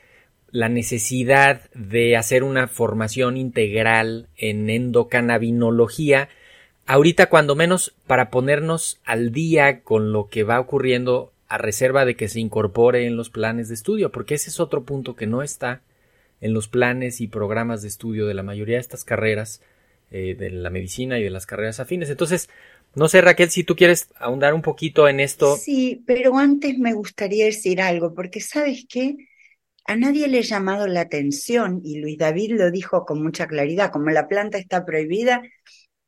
la 0.50 0.68
necesidad 0.68 1.70
de 1.74 2.16
hacer 2.16 2.42
una 2.42 2.66
formación 2.66 3.36
integral 3.36 4.28
en 4.36 4.70
endocannabinología 4.70 6.28
ahorita 6.86 7.26
cuando 7.28 7.54
menos 7.54 7.94
para 8.06 8.30
ponernos 8.30 9.00
al 9.04 9.32
día 9.32 9.80
con 9.80 10.12
lo 10.12 10.28
que 10.28 10.44
va 10.44 10.60
ocurriendo 10.60 11.32
a 11.48 11.58
reserva 11.58 12.04
de 12.04 12.16
que 12.16 12.28
se 12.28 12.40
incorpore 12.40 13.06
en 13.06 13.16
los 13.16 13.30
planes 13.30 13.68
de 13.68 13.74
estudio, 13.74 14.10
porque 14.10 14.34
ese 14.34 14.50
es 14.50 14.60
otro 14.60 14.84
punto 14.84 15.14
que 15.14 15.26
no 15.26 15.42
está 15.42 15.82
en 16.40 16.52
los 16.52 16.68
planes 16.68 17.20
y 17.20 17.28
programas 17.28 17.82
de 17.82 17.88
estudio 17.88 18.26
de 18.26 18.34
la 18.34 18.42
mayoría 18.42 18.76
de 18.76 18.80
estas 18.80 19.04
carreras 19.04 19.60
eh, 20.10 20.36
de 20.38 20.50
la 20.50 20.70
medicina 20.70 21.18
y 21.18 21.24
de 21.24 21.30
las 21.30 21.46
carreras 21.46 21.80
afines. 21.80 22.10
Entonces, 22.10 22.48
no 22.94 23.08
sé, 23.08 23.20
Raquel, 23.20 23.50
si 23.50 23.64
tú 23.64 23.76
quieres 23.76 24.08
ahondar 24.18 24.54
un 24.54 24.62
poquito 24.62 25.08
en 25.08 25.20
esto. 25.20 25.56
Sí, 25.56 26.02
pero 26.06 26.36
antes 26.38 26.78
me 26.78 26.94
gustaría 26.94 27.46
decir 27.46 27.80
algo, 27.80 28.14
porque 28.14 28.40
sabes 28.40 28.86
qué, 28.88 29.16
a 29.84 29.96
nadie 29.96 30.28
le 30.28 30.38
ha 30.38 30.42
llamado 30.42 30.86
la 30.86 31.02
atención, 31.02 31.80
y 31.84 31.98
Luis 31.98 32.18
David 32.18 32.52
lo 32.52 32.70
dijo 32.70 33.04
con 33.04 33.22
mucha 33.22 33.46
claridad, 33.46 33.92
como 33.92 34.10
la 34.10 34.28
planta 34.28 34.58
está 34.58 34.84
prohibida, 34.84 35.42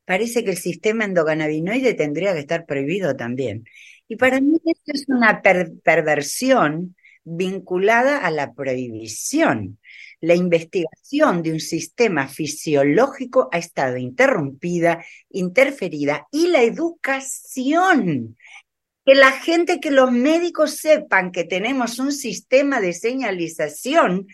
parece 0.09 0.43
que 0.43 0.49
el 0.49 0.57
sistema 0.57 1.05
endocannabinoide 1.05 1.93
tendría 1.93 2.33
que 2.33 2.39
estar 2.39 2.65
prohibido 2.65 3.15
también. 3.15 3.65
Y 4.07 4.15
para 4.15 4.41
mí 4.41 4.57
esto 4.65 4.91
es 4.91 5.05
una 5.07 5.43
perversión 5.43 6.95
vinculada 7.23 8.17
a 8.17 8.31
la 8.31 8.55
prohibición. 8.55 9.77
La 10.19 10.33
investigación 10.33 11.43
de 11.43 11.51
un 11.51 11.59
sistema 11.59 12.27
fisiológico 12.27 13.49
ha 13.51 13.59
estado 13.59 13.97
interrumpida, 13.97 15.05
interferida, 15.29 16.27
y 16.31 16.47
la 16.47 16.63
educación. 16.63 18.35
Que 19.05 19.13
la 19.13 19.31
gente, 19.31 19.79
que 19.79 19.91
los 19.91 20.11
médicos 20.11 20.77
sepan 20.77 21.31
que 21.31 21.43
tenemos 21.43 21.99
un 21.99 22.13
sistema 22.13 22.81
de 22.81 22.93
señalización, 22.93 24.25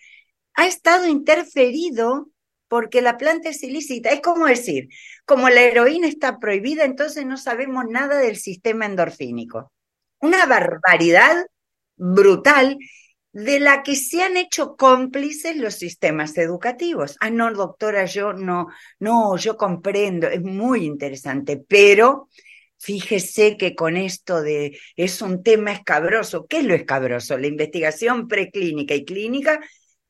ha 0.54 0.68
estado 0.68 1.06
interferido 1.06 2.30
porque 2.68 3.02
la 3.02 3.18
planta 3.18 3.50
es 3.50 3.62
ilícita. 3.62 4.10
Es 4.10 4.22
como 4.22 4.48
decir, 4.48 4.88
como 5.26 5.50
la 5.50 5.62
heroína 5.62 6.08
está 6.08 6.40
prohibida, 6.40 6.86
entonces 6.86 7.26
no 7.26 7.38
sabemos 7.38 7.86
nada 7.90 8.20
del 8.20 8.38
sistema 8.38 8.86
endorfínico. 8.86 9.72
Una 10.20 10.46
barbaridad 10.46 11.46
brutal 11.98 12.78
de 13.36 13.60
la 13.60 13.84
que 13.84 13.98
se 13.98 14.24
han 14.24 14.38
hecho 14.38 14.78
cómplices 14.78 15.58
los 15.58 15.76
sistemas 15.76 16.38
educativos. 16.38 17.18
Ah, 17.20 17.30
no, 17.30 17.52
doctora, 17.54 18.06
yo 18.06 18.32
no, 18.32 18.68
no, 19.00 19.36
yo 19.36 19.58
comprendo, 19.58 20.28
es 20.28 20.42
muy 20.42 20.86
interesante, 20.86 21.58
pero 21.58 22.30
fíjese 22.78 23.58
que 23.58 23.76
con 23.76 23.98
esto 23.98 24.42
de 24.42 24.78
es 24.96 25.22
un 25.22 25.44
tema 25.44 25.74
escabroso. 25.74 26.46
¿Qué 26.48 26.60
es 26.60 26.64
lo 26.64 26.76
escabroso? 26.76 27.38
La 27.38 27.48
investigación 27.48 28.30
preclínica 28.30 28.96
y 28.96 29.04
clínica 29.04 29.60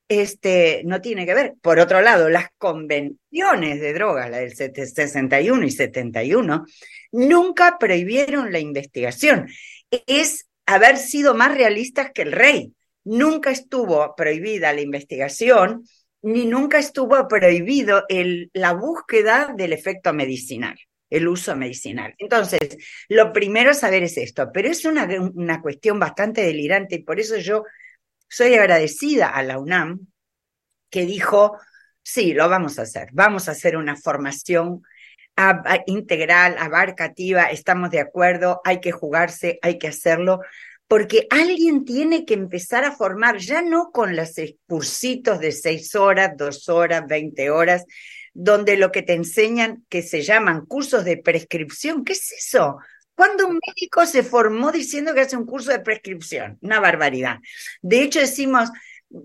este, 0.07 0.81
no 0.85 1.01
tiene 1.01 1.25
que 1.25 1.33
ver. 1.33 1.53
Por 1.61 1.79
otro 1.79 2.01
lado, 2.01 2.29
las 2.29 2.47
convenciones 2.57 3.81
de 3.81 3.93
drogas, 3.93 4.29
la 4.29 4.37
del 4.37 4.55
61 4.55 5.65
y 5.65 5.71
71, 5.71 6.65
nunca 7.11 7.77
prohibieron 7.79 8.51
la 8.51 8.59
investigación. 8.59 9.47
Es 9.89 10.47
haber 10.65 10.97
sido 10.97 11.35
más 11.35 11.55
realistas 11.55 12.11
que 12.13 12.23
el 12.23 12.31
rey. 12.31 12.73
Nunca 13.03 13.51
estuvo 13.51 14.15
prohibida 14.15 14.73
la 14.73 14.81
investigación, 14.81 15.83
ni 16.21 16.45
nunca 16.45 16.79
estuvo 16.79 17.27
prohibido 17.27 18.03
el, 18.09 18.49
la 18.53 18.73
búsqueda 18.73 19.53
del 19.55 19.73
efecto 19.73 20.13
medicinal 20.13 20.77
el 21.07 21.27
uso 21.27 21.55
medicinal. 21.55 22.13
Entonces, 22.17 22.59
lo 23.07 23.31
primero 23.31 23.73
saber 23.73 24.03
es 24.03 24.17
esto, 24.17 24.49
pero 24.51 24.67
es 24.67 24.83
una 24.85 25.61
cuestión 25.61 25.99
bastante 25.99 26.41
delirante 26.41 26.95
y 26.95 27.03
por 27.03 27.19
eso 27.19 27.37
yo 27.37 27.63
soy 28.27 28.53
agradecida 28.55 29.29
a 29.29 29.43
la 29.43 29.59
UNAM 29.59 30.07
que 30.89 31.05
dijo, 31.05 31.57
sí, 32.03 32.33
lo 32.33 32.47
vamos 32.49 32.79
a 32.79 32.83
hacer, 32.83 33.09
vamos 33.11 33.47
a 33.47 33.51
hacer 33.51 33.77
una 33.77 33.95
formación 33.95 34.83
integral, 35.85 36.55
abarcativa, 36.57 37.45
estamos 37.45 37.91
de 37.91 37.99
acuerdo, 37.99 38.61
hay 38.63 38.79
que 38.79 38.91
jugarse, 38.91 39.59
hay 39.61 39.77
que 39.77 39.89
hacerlo, 39.89 40.39
porque 40.87 41.27
alguien 41.29 41.83
tiene 41.83 42.25
que 42.25 42.35
empezar 42.35 42.85
a 42.85 42.95
formar, 42.95 43.37
ya 43.37 43.61
no 43.61 43.91
con 43.91 44.15
los 44.15 44.35
cursitos 44.67 45.39
de 45.39 45.51
seis 45.51 45.95
horas, 45.95 46.31
dos 46.37 46.69
horas, 46.69 47.03
veinte 47.07 47.49
horas, 47.49 47.85
donde 48.33 48.77
lo 48.77 48.91
que 48.91 49.01
te 49.01 49.13
enseñan, 49.13 49.85
que 49.89 50.01
se 50.01 50.21
llaman 50.21 50.65
cursos 50.65 51.03
de 51.03 51.17
prescripción, 51.17 52.05
¿qué 52.05 52.13
es 52.13 52.31
eso? 52.31 52.77
¿Cuándo 53.15 53.47
un 53.47 53.59
médico 53.65 54.05
se 54.05 54.23
formó 54.23 54.71
diciendo 54.71 55.13
que 55.13 55.21
hace 55.21 55.37
un 55.37 55.45
curso 55.45 55.71
de 55.71 55.79
prescripción? 55.79 56.57
Una 56.61 56.79
barbaridad. 56.79 57.39
De 57.81 58.01
hecho, 58.01 58.19
decimos, 58.19 58.69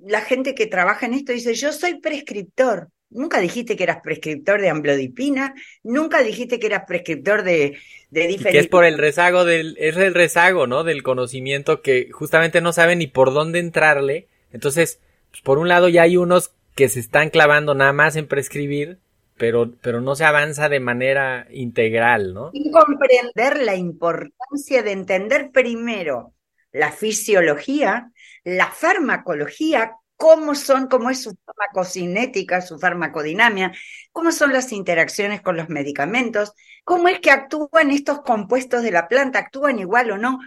la 0.07 0.21
gente 0.21 0.55
que 0.55 0.67
trabaja 0.67 1.07
en 1.07 1.15
esto 1.15 1.33
dice, 1.33 1.55
yo 1.55 1.73
soy 1.73 2.01
prescriptor. 2.01 2.89
Nunca 3.11 3.41
dijiste 3.41 3.77
que 3.77 3.83
eras 3.83 4.03
prescriptor 4.05 4.61
de 4.61 4.69
amblodipina, 4.69 5.53
nunca 5.83 6.23
dijiste 6.23 6.61
que 6.61 6.69
eras 6.69 6.85
prescriptor 6.87 7.43
de, 7.43 7.77
de 8.11 8.27
diferentes... 8.29 8.53
Que 8.53 8.59
es 8.61 8.69
por 8.69 8.85
el 8.85 8.99
rezago 8.99 9.45
del, 9.45 9.77
es 9.81 9.97
el 9.97 10.15
rezago, 10.15 10.69
¿no? 10.69 10.85
Del 10.85 11.03
conocimiento 11.03 11.83
que 11.83 12.09
justamente 12.13 12.61
no 12.61 12.73
saben 12.73 13.01
ni 13.01 13.09
por 13.09 13.35
dónde 13.35 13.59
entrarle. 13.59 14.29
Entonces, 14.53 15.01
pues, 15.33 15.43
por 15.43 15.59
un 15.59 15.67
lado 15.67 15.89
ya 15.89 16.03
hay 16.03 16.17
unos 16.17 16.53
que 16.77 16.89
se 16.89 17.01
están 17.01 17.31
clavando 17.31 17.75
nada 17.75 17.93
más 17.93 18.15
en 18.15 18.29
prescribir 18.29 18.99
pero, 19.41 19.73
pero 19.81 20.03
no 20.03 20.15
se 20.15 20.25
avanza 20.25 20.69
de 20.69 20.81
manera 20.81 21.47
integral, 21.51 22.35
¿no? 22.35 22.51
Y 22.53 22.71
comprender 22.71 23.63
la 23.63 23.75
importancia 23.75 24.83
de 24.83 24.93
entender 24.93 25.51
primero 25.51 26.35
la 26.73 26.93
fisiología, 26.93 28.13
la 28.45 28.67
farmacología, 28.67 29.97
cómo 30.17 30.55
son, 30.55 30.89
cómo 30.89 31.09
es 31.09 31.23
su 31.23 31.35
farmacocinética, 31.47 32.61
su 32.61 32.79
farmacodinamia, 32.79 33.73
cómo 34.13 34.31
son 34.31 34.53
las 34.53 34.73
interacciones 34.73 35.41
con 35.41 35.57
los 35.57 35.71
medicamentos, 35.71 36.53
cómo 36.85 37.09
es 37.09 37.21
que 37.21 37.31
actúan 37.31 37.91
estos 37.91 38.21
compuestos 38.21 38.83
de 38.83 38.91
la 38.91 39.09
planta, 39.09 39.39
actúan 39.39 39.79
igual 39.79 40.11
o 40.11 40.19
no. 40.19 40.39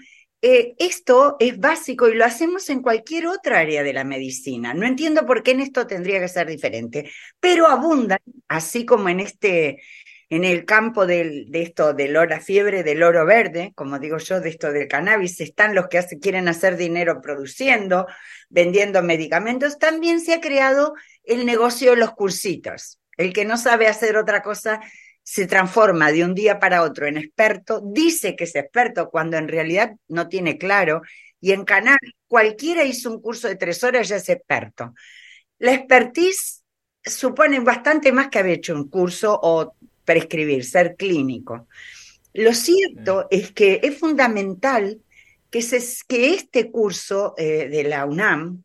Eh, 0.46 0.76
esto 0.78 1.38
es 1.40 1.58
básico 1.58 2.10
y 2.10 2.16
lo 2.16 2.26
hacemos 2.26 2.70
en 2.70 2.82
cualquier 2.82 3.28
otra 3.28 3.60
área 3.60 3.82
de 3.82 3.94
la 3.94 4.04
medicina. 4.04 4.74
No 4.74 4.86
entiendo 4.86 5.26
por 5.26 5.42
qué 5.42 5.52
en 5.52 5.62
esto 5.62 5.88
tendría 5.88 6.20
que 6.20 6.28
ser 6.28 6.48
diferente, 6.48 7.10
pero 7.40 7.68
abundan, 7.68 8.20
así 8.50 8.86
como 8.86 9.08
en 9.08 9.22
este, 9.22 9.82
en 10.30 10.44
el 10.44 10.66
campo 10.66 11.06
de 11.06 11.48
esto 11.54 11.94
del 11.94 12.18
oro 12.18 12.42
fiebre, 12.42 12.84
del 12.84 13.04
oro 13.04 13.26
verde, 13.26 13.72
como 13.74 14.00
digo 14.00 14.18
yo, 14.18 14.42
de 14.42 14.50
esto 14.50 14.74
del 14.74 14.90
cannabis, 14.90 15.40
están 15.40 15.76
los 15.76 15.88
que 15.88 16.02
quieren 16.22 16.50
hacer 16.50 16.76
dinero 16.76 17.22
produciendo, 17.22 18.06
vendiendo 18.50 19.02
medicamentos, 19.02 19.80
también 19.80 20.20
se 20.20 20.34
ha 20.34 20.42
creado 20.42 20.94
el 21.24 21.46
negocio 21.46 21.92
de 21.92 21.98
los 21.98 22.12
cursitos. 22.12 23.00
El 23.16 23.32
que 23.32 23.46
no 23.46 23.56
sabe 23.56 23.88
hacer 23.88 24.18
otra 24.18 24.42
cosa 24.42 24.82
se 25.24 25.48
transforma 25.48 26.12
de 26.12 26.26
un 26.26 26.36
día 26.36 26.60
para 26.60 26.84
otro 26.84 27.08
en 27.08 27.18
experto, 27.18 27.82
dice 27.84 28.36
que 28.36 28.44
es 28.44 28.56
experto 28.56 29.10
cuando 29.10 29.38
en 29.38 29.48
realidad 29.48 29.96
no 30.08 30.28
tiene 30.28 30.58
claro, 30.58 31.02
y 31.40 31.52
en 31.52 31.66
cannabis 31.66 32.14
cualquiera 32.28 32.84
hizo 32.84 33.10
un 33.12 33.22
curso 33.22 33.48
de 33.48 33.56
tres 33.56 33.84
horas 33.84 34.08
ya 34.10 34.18
es 34.18 34.30
experto. 34.30 34.94
La 35.60 35.74
expertise 35.74 36.64
supone 37.04 37.60
bastante 37.60 38.12
más 38.12 38.30
que 38.30 38.40
haber 38.40 38.54
hecho 38.54 38.76
un 38.76 38.90
curso 38.90 39.40
o 39.42 39.76
prescribir, 40.06 40.66
ser 40.66 40.96
clínico. 40.96 41.68
Lo 42.34 42.54
cierto 42.54 43.28
es 43.30 43.52
que 43.52 43.80
es 43.84 43.98
fundamental 43.98 45.02
que, 45.50 45.62
se, 45.62 45.82
que 46.08 46.34
este 46.34 46.72
curso 46.72 47.36
eh, 47.38 47.70
de 47.70 47.84
la 47.84 48.06
UNAM, 48.06 48.64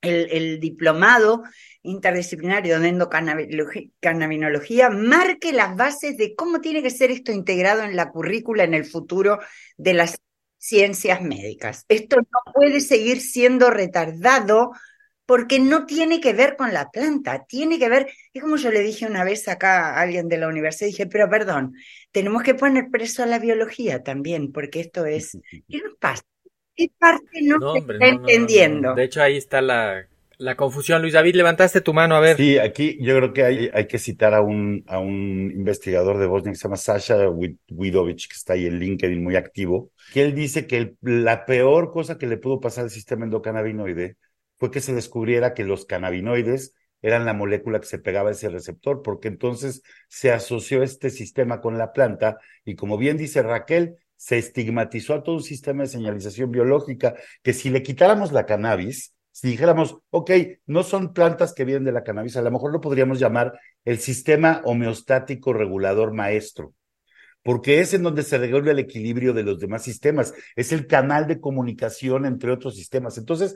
el, 0.00 0.28
el, 0.30 0.60
diplomado 0.60 1.42
interdisciplinario 1.88 2.80
de 2.80 2.88
endocannabinología, 2.88 4.90
marque 4.90 5.52
las 5.52 5.76
bases 5.76 6.16
de 6.16 6.34
cómo 6.34 6.60
tiene 6.60 6.82
que 6.82 6.90
ser 6.90 7.10
esto 7.10 7.32
integrado 7.32 7.82
en 7.82 7.96
la 7.96 8.10
currícula 8.10 8.64
en 8.64 8.74
el 8.74 8.84
futuro 8.84 9.38
de 9.76 9.94
las 9.94 10.20
ciencias 10.58 11.22
médicas. 11.22 11.84
Esto 11.88 12.16
no 12.16 12.52
puede 12.52 12.80
seguir 12.80 13.20
siendo 13.20 13.70
retardado 13.70 14.72
porque 15.24 15.58
no 15.58 15.84
tiene 15.84 16.20
que 16.20 16.32
ver 16.32 16.56
con 16.56 16.72
la 16.72 16.90
planta, 16.90 17.44
tiene 17.46 17.78
que 17.78 17.88
ver, 17.88 18.08
es 18.32 18.42
como 18.42 18.56
yo 18.56 18.70
le 18.70 18.80
dije 18.80 19.06
una 19.06 19.24
vez 19.24 19.46
acá 19.46 19.90
a 19.90 20.00
alguien 20.00 20.28
de 20.28 20.38
la 20.38 20.48
universidad, 20.48 20.88
dije, 20.88 21.06
pero 21.06 21.28
perdón, 21.28 21.74
tenemos 22.12 22.42
que 22.42 22.54
poner 22.54 22.88
preso 22.90 23.22
a 23.22 23.26
la 23.26 23.38
biología 23.38 24.02
también, 24.02 24.52
porque 24.52 24.80
esto 24.80 25.04
es, 25.04 25.38
¿qué 25.68 25.78
nos 25.78 25.96
pasa? 25.98 26.22
¿Qué 26.74 26.90
parte 26.98 27.42
no, 27.42 27.74
se 27.74 27.80
está 27.80 28.06
entendiendo? 28.06 28.94
de 28.94 29.04
hecho, 29.04 29.20
ahí 29.20 29.36
está 29.36 29.60
la, 29.60 30.08
la, 30.38 30.56
confusión. 30.56 31.02
Luis 31.02 31.14
David, 31.14 31.34
levantaste 31.34 31.80
tu 31.80 31.92
mano, 31.92 32.14
a 32.14 32.20
ver. 32.20 32.36
Sí, 32.36 32.58
aquí 32.58 32.96
yo 33.00 33.16
creo 33.16 33.32
que 33.32 33.44
hay, 33.44 33.86
que 33.86 33.98
citar 33.98 34.34
a 34.34 34.40
un, 34.40 34.84
a 34.86 34.98
un 34.98 35.52
investigador 35.54 36.18
de 36.18 36.26
Bosnia 36.26 36.52
que 36.52 36.58
se 36.58 36.64
llama 36.64 36.76
Sasha 36.76 37.28
Widovich, 37.70 38.28
que 38.28 38.34
está 38.34 38.54
ahí 38.54 38.66
en 38.66 38.78
LinkedIn 38.78 39.22
muy 39.22 39.36
activo, 39.36 39.90
que 40.12 40.22
él 40.22 40.34
dice 40.34 40.66
que 40.66 40.94
la 41.00 41.44
peor 41.44 41.92
cosa 41.92 42.18
que 42.18 42.26
le 42.26 42.36
pudo 42.36 42.60
pasar 42.60 42.84
al 42.84 42.90
sistema 42.90 43.24
endocannabinoide 43.24 44.16
fue 44.56 44.70
que 44.70 44.80
se 44.80 44.94
descubriera 44.94 45.54
que 45.54 45.64
los 45.64 45.86
cannabinoides 45.86 46.74
eran 47.02 47.24
la 47.24 47.32
molécula 47.32 47.80
que 47.80 47.86
se 47.86 47.98
pegaba 47.98 48.30
a 48.30 48.32
ese 48.32 48.48
receptor, 48.48 49.02
porque 49.02 49.28
entonces 49.28 49.82
se 50.08 50.32
asoció 50.32 50.82
este 50.82 51.10
sistema 51.10 51.60
con 51.60 51.78
la 51.78 51.92
planta 51.92 52.38
y 52.64 52.74
como 52.74 52.98
bien 52.98 53.16
dice 53.16 53.42
Raquel, 53.42 53.96
se 54.16 54.36
estigmatizó 54.36 55.14
a 55.14 55.22
todo 55.22 55.36
un 55.36 55.42
sistema 55.42 55.84
de 55.84 55.88
señalización 55.88 56.50
biológica 56.50 57.14
que 57.42 57.52
si 57.52 57.70
le 57.70 57.84
quitáramos 57.84 58.32
la 58.32 58.46
cannabis, 58.46 59.14
si 59.38 59.50
dijéramos, 59.50 59.98
ok, 60.10 60.32
no 60.66 60.82
son 60.82 61.12
plantas 61.12 61.54
que 61.54 61.64
vienen 61.64 61.84
de 61.84 61.92
la 61.92 62.02
cannabis, 62.02 62.36
a 62.36 62.42
lo 62.42 62.50
mejor 62.50 62.72
lo 62.72 62.80
podríamos 62.80 63.20
llamar 63.20 63.52
el 63.84 64.00
sistema 64.00 64.62
homeostático 64.64 65.52
regulador 65.52 66.12
maestro, 66.12 66.74
porque 67.44 67.78
es 67.78 67.94
en 67.94 68.02
donde 68.02 68.24
se 68.24 68.36
regula 68.36 68.72
el 68.72 68.80
equilibrio 68.80 69.32
de 69.34 69.44
los 69.44 69.60
demás 69.60 69.84
sistemas, 69.84 70.34
es 70.56 70.72
el 70.72 70.88
canal 70.88 71.28
de 71.28 71.38
comunicación 71.38 72.26
entre 72.26 72.50
otros 72.50 72.74
sistemas. 72.74 73.16
Entonces, 73.16 73.54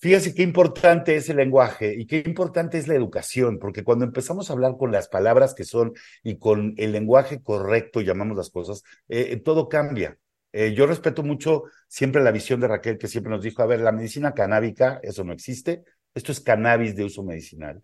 Fíjese 0.00 0.32
qué 0.32 0.44
importante 0.44 1.16
es 1.16 1.28
el 1.28 1.38
lenguaje 1.38 1.96
y 1.98 2.06
qué 2.06 2.22
importante 2.24 2.78
es 2.78 2.86
la 2.86 2.94
educación, 2.94 3.58
porque 3.58 3.82
cuando 3.82 4.04
empezamos 4.04 4.48
a 4.48 4.52
hablar 4.52 4.76
con 4.78 4.92
las 4.92 5.08
palabras 5.08 5.54
que 5.54 5.64
son 5.64 5.92
y 6.22 6.38
con 6.38 6.74
el 6.76 6.92
lenguaje 6.92 7.42
correcto, 7.42 8.00
llamamos 8.00 8.36
las 8.36 8.48
cosas, 8.48 8.84
eh, 9.08 9.36
todo 9.44 9.68
cambia. 9.68 10.16
Eh, 10.52 10.74
yo 10.74 10.86
respeto 10.86 11.22
mucho 11.22 11.64
siempre 11.88 12.22
la 12.22 12.32
visión 12.32 12.60
de 12.60 12.68
Raquel, 12.68 12.98
que 12.98 13.08
siempre 13.08 13.30
nos 13.30 13.42
dijo, 13.42 13.62
a 13.62 13.66
ver, 13.66 13.80
la 13.80 13.92
medicina 13.92 14.32
canábica, 14.32 15.00
eso 15.02 15.24
no 15.24 15.32
existe, 15.32 15.84
esto 16.14 16.32
es 16.32 16.40
cannabis 16.40 16.96
de 16.96 17.04
uso 17.04 17.22
medicinal. 17.22 17.82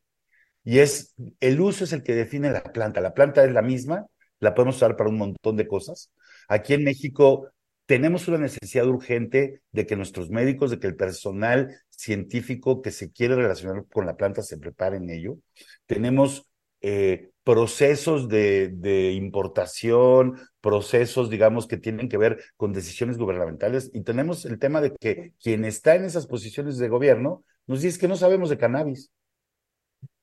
Y 0.65 0.79
es, 0.79 1.15
el 1.41 1.61
uso 1.61 1.85
es 1.85 1.93
el 1.93 2.03
que 2.03 2.15
define 2.15 2.51
la 2.51 2.63
planta. 2.63 3.01
La 3.01 3.15
planta 3.15 3.45
es 3.45 3.53
la 3.53 3.63
misma, 3.63 4.07
la 4.41 4.55
podemos 4.55 4.77
usar 4.77 4.97
para 4.97 5.11
un 5.11 5.19
montón 5.19 5.57
de 5.57 5.67
cosas. 5.67 6.11
Aquí 6.49 6.75
en 6.75 6.85
México 6.85 7.51
tenemos 7.87 8.29
una 8.29 8.39
necesidad 8.39 8.87
urgente 8.87 9.63
de 9.73 9.87
que 9.87 9.97
nuestros 9.97 10.31
médicos, 10.31 10.71
de 10.71 10.79
que 10.79 10.87
el 10.87 10.97
personal 10.97 11.77
científico 11.91 12.81
que 12.81 12.91
se 12.91 13.13
quiere 13.13 13.37
relacionar 13.37 13.85
con 13.93 14.07
la 14.07 14.17
planta 14.17 14.43
se 14.43 14.59
prepare 14.59 14.97
en 14.97 15.11
ello. 15.11 15.39
Tenemos 15.87 16.47
eh, 16.81 17.31
procesos 17.45 18.29
de, 18.29 18.71
de, 18.71 19.13
importación, 19.13 20.41
procesos, 20.61 21.29
digamos, 21.29 21.67
que 21.67 21.77
tienen 21.77 22.09
que 22.09 22.17
ver 22.17 22.43
con 22.57 22.73
decisiones 22.73 23.19
gubernamentales 23.19 23.91
y 23.93 24.01
tenemos 24.01 24.47
el 24.47 24.59
tema 24.59 24.81
de 24.81 24.95
que 24.99 25.35
quien 25.41 25.65
está 25.65 25.95
en 25.95 26.05
esas 26.05 26.27
posiciones 26.27 26.79
de 26.79 26.89
gobierno 26.89 27.45
nos 27.67 27.83
dice 27.83 28.01
que 28.01 28.09
no 28.09 28.17
sabemos 28.17 28.49
de 28.51 28.59
cannabis. 28.59 29.11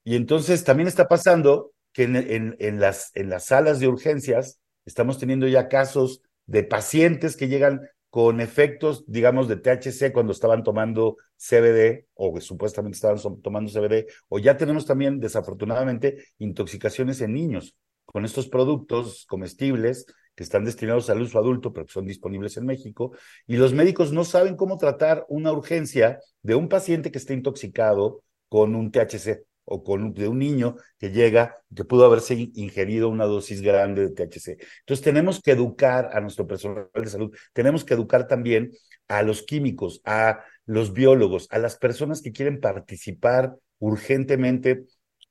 Y 0.03 0.15
entonces 0.15 0.63
también 0.63 0.87
está 0.87 1.07
pasando 1.07 1.73
que 1.93 2.03
en, 2.03 2.55
en, 2.59 2.79
las, 2.79 3.11
en 3.13 3.29
las 3.29 3.45
salas 3.45 3.79
de 3.79 3.87
urgencias 3.87 4.59
estamos 4.85 5.19
teniendo 5.19 5.47
ya 5.47 5.67
casos 5.67 6.21
de 6.47 6.63
pacientes 6.63 7.37
que 7.37 7.47
llegan 7.47 7.81
con 8.11 8.41
efectos, 8.41 9.05
digamos, 9.07 9.47
de 9.47 9.55
THC 9.55 10.11
cuando 10.11 10.33
estaban 10.33 10.63
tomando 10.63 11.15
CBD 11.37 12.07
o 12.13 12.39
supuestamente 12.41 12.97
estaban 12.97 13.41
tomando 13.41 13.71
CBD, 13.71 14.05
o 14.27 14.37
ya 14.37 14.57
tenemos 14.57 14.85
también, 14.85 15.21
desafortunadamente, 15.21 16.25
intoxicaciones 16.37 17.21
en 17.21 17.33
niños 17.33 17.73
con 18.05 18.25
estos 18.25 18.49
productos 18.49 19.25
comestibles 19.27 20.05
que 20.35 20.43
están 20.43 20.65
destinados 20.65 21.09
al 21.09 21.21
uso 21.21 21.39
adulto, 21.39 21.71
pero 21.71 21.85
que 21.85 21.93
son 21.93 22.05
disponibles 22.05 22.57
en 22.57 22.65
México, 22.65 23.13
y 23.47 23.55
los 23.55 23.73
médicos 23.73 24.11
no 24.11 24.25
saben 24.25 24.57
cómo 24.57 24.77
tratar 24.77 25.25
una 25.29 25.53
urgencia 25.53 26.19
de 26.41 26.55
un 26.55 26.67
paciente 26.67 27.11
que 27.11 27.17
está 27.17 27.33
intoxicado 27.33 28.23
con 28.49 28.75
un 28.75 28.91
THC 28.91 29.45
o 29.65 29.83
con 29.83 30.13
de 30.13 30.27
un 30.27 30.39
niño 30.39 30.75
que 30.97 31.11
llega, 31.11 31.55
que 31.75 31.85
pudo 31.85 32.05
haberse 32.05 32.51
ingerido 32.55 33.09
una 33.09 33.25
dosis 33.25 33.61
grande 33.61 34.09
de 34.09 34.11
THC. 34.11 34.57
Entonces 34.79 35.03
tenemos 35.03 35.41
que 35.41 35.51
educar 35.51 36.09
a 36.13 36.21
nuestro 36.21 36.47
personal 36.47 36.89
de 36.93 37.07
salud, 37.07 37.35
tenemos 37.53 37.83
que 37.83 37.93
educar 37.93 38.27
también 38.27 38.71
a 39.07 39.23
los 39.23 39.43
químicos, 39.43 40.01
a 40.05 40.43
los 40.65 40.93
biólogos, 40.93 41.47
a 41.51 41.59
las 41.59 41.77
personas 41.77 42.21
que 42.21 42.31
quieren 42.31 42.59
participar 42.59 43.55
urgentemente 43.79 44.85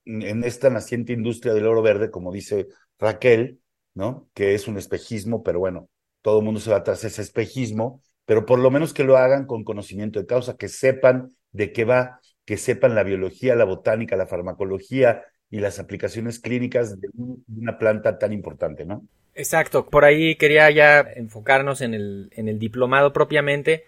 en 0.05 0.45
esta 0.45 0.71
naciente 0.71 1.13
industria 1.13 1.55
del 1.55 1.67
oro 1.67 1.83
verde, 1.83 2.11
como 2.11 2.33
dice 2.33 2.69
Raquel, 2.99 3.61
¿no? 3.95 4.29
Que 4.35 4.55
es 4.55 4.69
un 4.69 4.77
espejismo, 4.77 5.43
pero 5.43 5.59
bueno, 5.59 5.89
todo 6.23 6.39
el 6.39 6.45
mundo 6.45 6.61
se 6.61 6.71
va 6.71 6.83
tras 6.83 7.05
ese 7.05 7.23
espejismo, 7.23 8.03
pero 8.25 8.47
por 8.47 8.59
lo 8.59 8.71
menos 8.71 8.93
que 8.93 9.05
lo 9.05 9.17
hagan 9.17 9.47
con 9.47 9.65
conocimiento 9.65 10.21
de 10.21 10.27
causa, 10.27 10.57
que 10.57 10.69
sepan 10.69 11.31
de 11.53 11.73
qué 11.73 11.85
va 11.85 12.20
que 12.51 12.57
sepan 12.57 12.97
la 12.97 13.05
biología, 13.05 13.55
la 13.55 13.65
botánica, 13.65 14.17
la 14.17 14.27
farmacología 14.27 15.23
y 15.53 15.61
las 15.61 15.79
aplicaciones 15.79 16.41
clínicas 16.41 17.01
de 17.01 17.09
una 17.15 17.79
planta 17.79 18.19
tan 18.19 18.33
importante, 18.33 18.85
¿no? 18.85 19.05
Exacto, 19.37 19.87
por 19.89 20.05
ahí 20.05 20.35
quería 20.35 20.69
ya 20.73 20.99
enfocarnos 20.99 21.81
en 21.81 21.95
el, 21.95 22.29
en 22.35 22.49
el 22.49 22.59
diplomado 22.59 23.13
propiamente. 23.13 23.85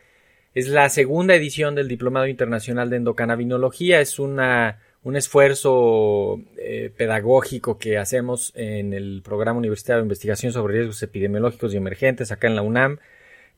Es 0.54 0.68
la 0.68 0.88
segunda 0.90 1.34
edición 1.34 1.74
del 1.74 1.88
Diplomado 1.88 2.28
Internacional 2.28 2.88
de 2.88 2.98
Endocannabinología. 2.98 4.00
Es 4.00 4.20
una, 4.20 4.78
un 5.02 5.16
esfuerzo 5.16 6.38
eh, 6.56 6.92
pedagógico 6.96 7.78
que 7.78 7.98
hacemos 7.98 8.52
en 8.54 8.92
el 8.92 9.22
Programa 9.24 9.58
Universitario 9.58 10.02
de 10.02 10.06
Investigación 10.06 10.52
sobre 10.52 10.74
Riesgos 10.74 11.02
Epidemiológicos 11.02 11.74
y 11.74 11.78
Emergentes 11.78 12.30
acá 12.30 12.46
en 12.46 12.54
la 12.54 12.62
UNAM 12.62 13.00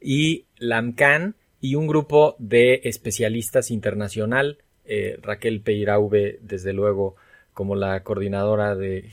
y 0.00 0.46
la 0.56 0.78
AMCAN 0.78 1.34
y 1.60 1.74
un 1.74 1.88
grupo 1.88 2.36
de 2.38 2.80
especialistas 2.84 3.70
internacional 3.70 4.60
eh, 4.84 5.18
Raquel 5.22 5.60
Peirauve, 5.60 6.38
desde 6.42 6.72
luego, 6.72 7.16
como 7.52 7.76
la 7.76 8.02
coordinadora 8.02 8.74
del, 8.74 9.12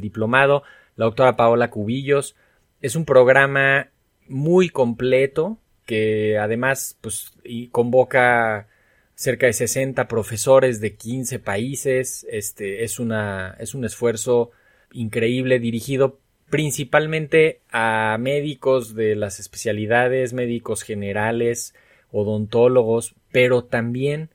diplomado, 0.00 0.62
la 0.96 1.06
doctora 1.06 1.36
Paola 1.36 1.70
Cubillos. 1.70 2.36
Es 2.80 2.96
un 2.96 3.04
programa 3.04 3.88
muy 4.26 4.68
completo 4.68 5.58
que 5.86 6.38
además 6.38 6.98
pues, 7.00 7.32
convoca 7.72 8.68
cerca 9.14 9.46
de 9.46 9.52
60 9.52 10.06
profesores 10.06 10.80
de 10.80 10.94
15 10.94 11.38
países. 11.38 12.26
Este, 12.30 12.84
es, 12.84 12.98
una, 12.98 13.56
es 13.58 13.74
un 13.74 13.84
esfuerzo 13.84 14.50
increíble 14.92 15.58
dirigido 15.58 16.18
principalmente 16.50 17.60
a 17.70 18.16
médicos 18.18 18.94
de 18.94 19.16
las 19.16 19.38
especialidades, 19.38 20.32
médicos 20.32 20.82
generales, 20.82 21.74
odontólogos, 22.10 23.14
pero 23.32 23.64
también 23.64 24.30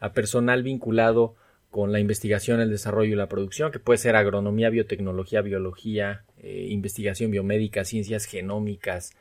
a 0.00 0.12
personal 0.12 0.62
vinculado 0.62 1.36
con 1.70 1.92
la 1.92 2.00
investigación, 2.00 2.60
el 2.60 2.70
desarrollo 2.70 3.12
y 3.12 3.16
la 3.16 3.28
producción, 3.28 3.70
que 3.70 3.78
puede 3.78 3.98
ser 3.98 4.16
agronomía, 4.16 4.70
biotecnología, 4.70 5.40
biología, 5.40 6.24
eh, 6.42 6.66
investigación 6.70 7.30
biomédica, 7.30 7.84
ciencias 7.84 8.24
genómicas, 8.24 9.12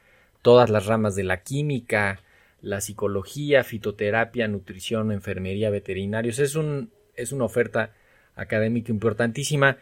todas 0.41 0.69
las 0.69 0.87
ramas 0.87 1.15
de 1.15 1.23
la 1.23 1.43
química, 1.43 2.21
la 2.61 2.81
psicología, 2.81 3.63
fitoterapia, 3.63 4.47
nutrición, 4.47 5.11
enfermería, 5.11 5.69
veterinarios. 5.69 6.39
Es, 6.39 6.55
un, 6.55 6.91
es 7.15 7.31
una 7.31 7.45
oferta 7.45 7.93
académica 8.35 8.91
importantísima. 8.91 9.77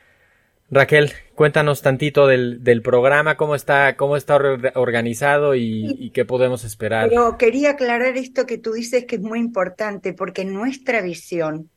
Raquel, 0.70 1.14
cuéntanos 1.34 1.82
tantito 1.82 2.28
del, 2.28 2.64
del 2.64 2.82
programa, 2.82 3.38
cómo 3.38 3.56
está, 3.56 3.96
cómo 3.96 4.18
está 4.18 4.36
organizado 4.36 5.56
y, 5.56 5.96
y, 5.98 6.10
qué 6.10 6.26
podemos 6.26 6.66
esperar. 6.66 7.08
Pero 7.10 7.38
quería 7.38 7.72
aclarar 7.72 8.18
esto 8.18 8.46
que 8.46 8.58
tú 8.58 8.74
dices 8.74 9.06
que 9.06 9.16
es 9.16 9.22
muy 9.22 9.40
importante, 9.40 10.14
porque 10.14 10.44
nuestra 10.44 11.02
visión 11.02 11.70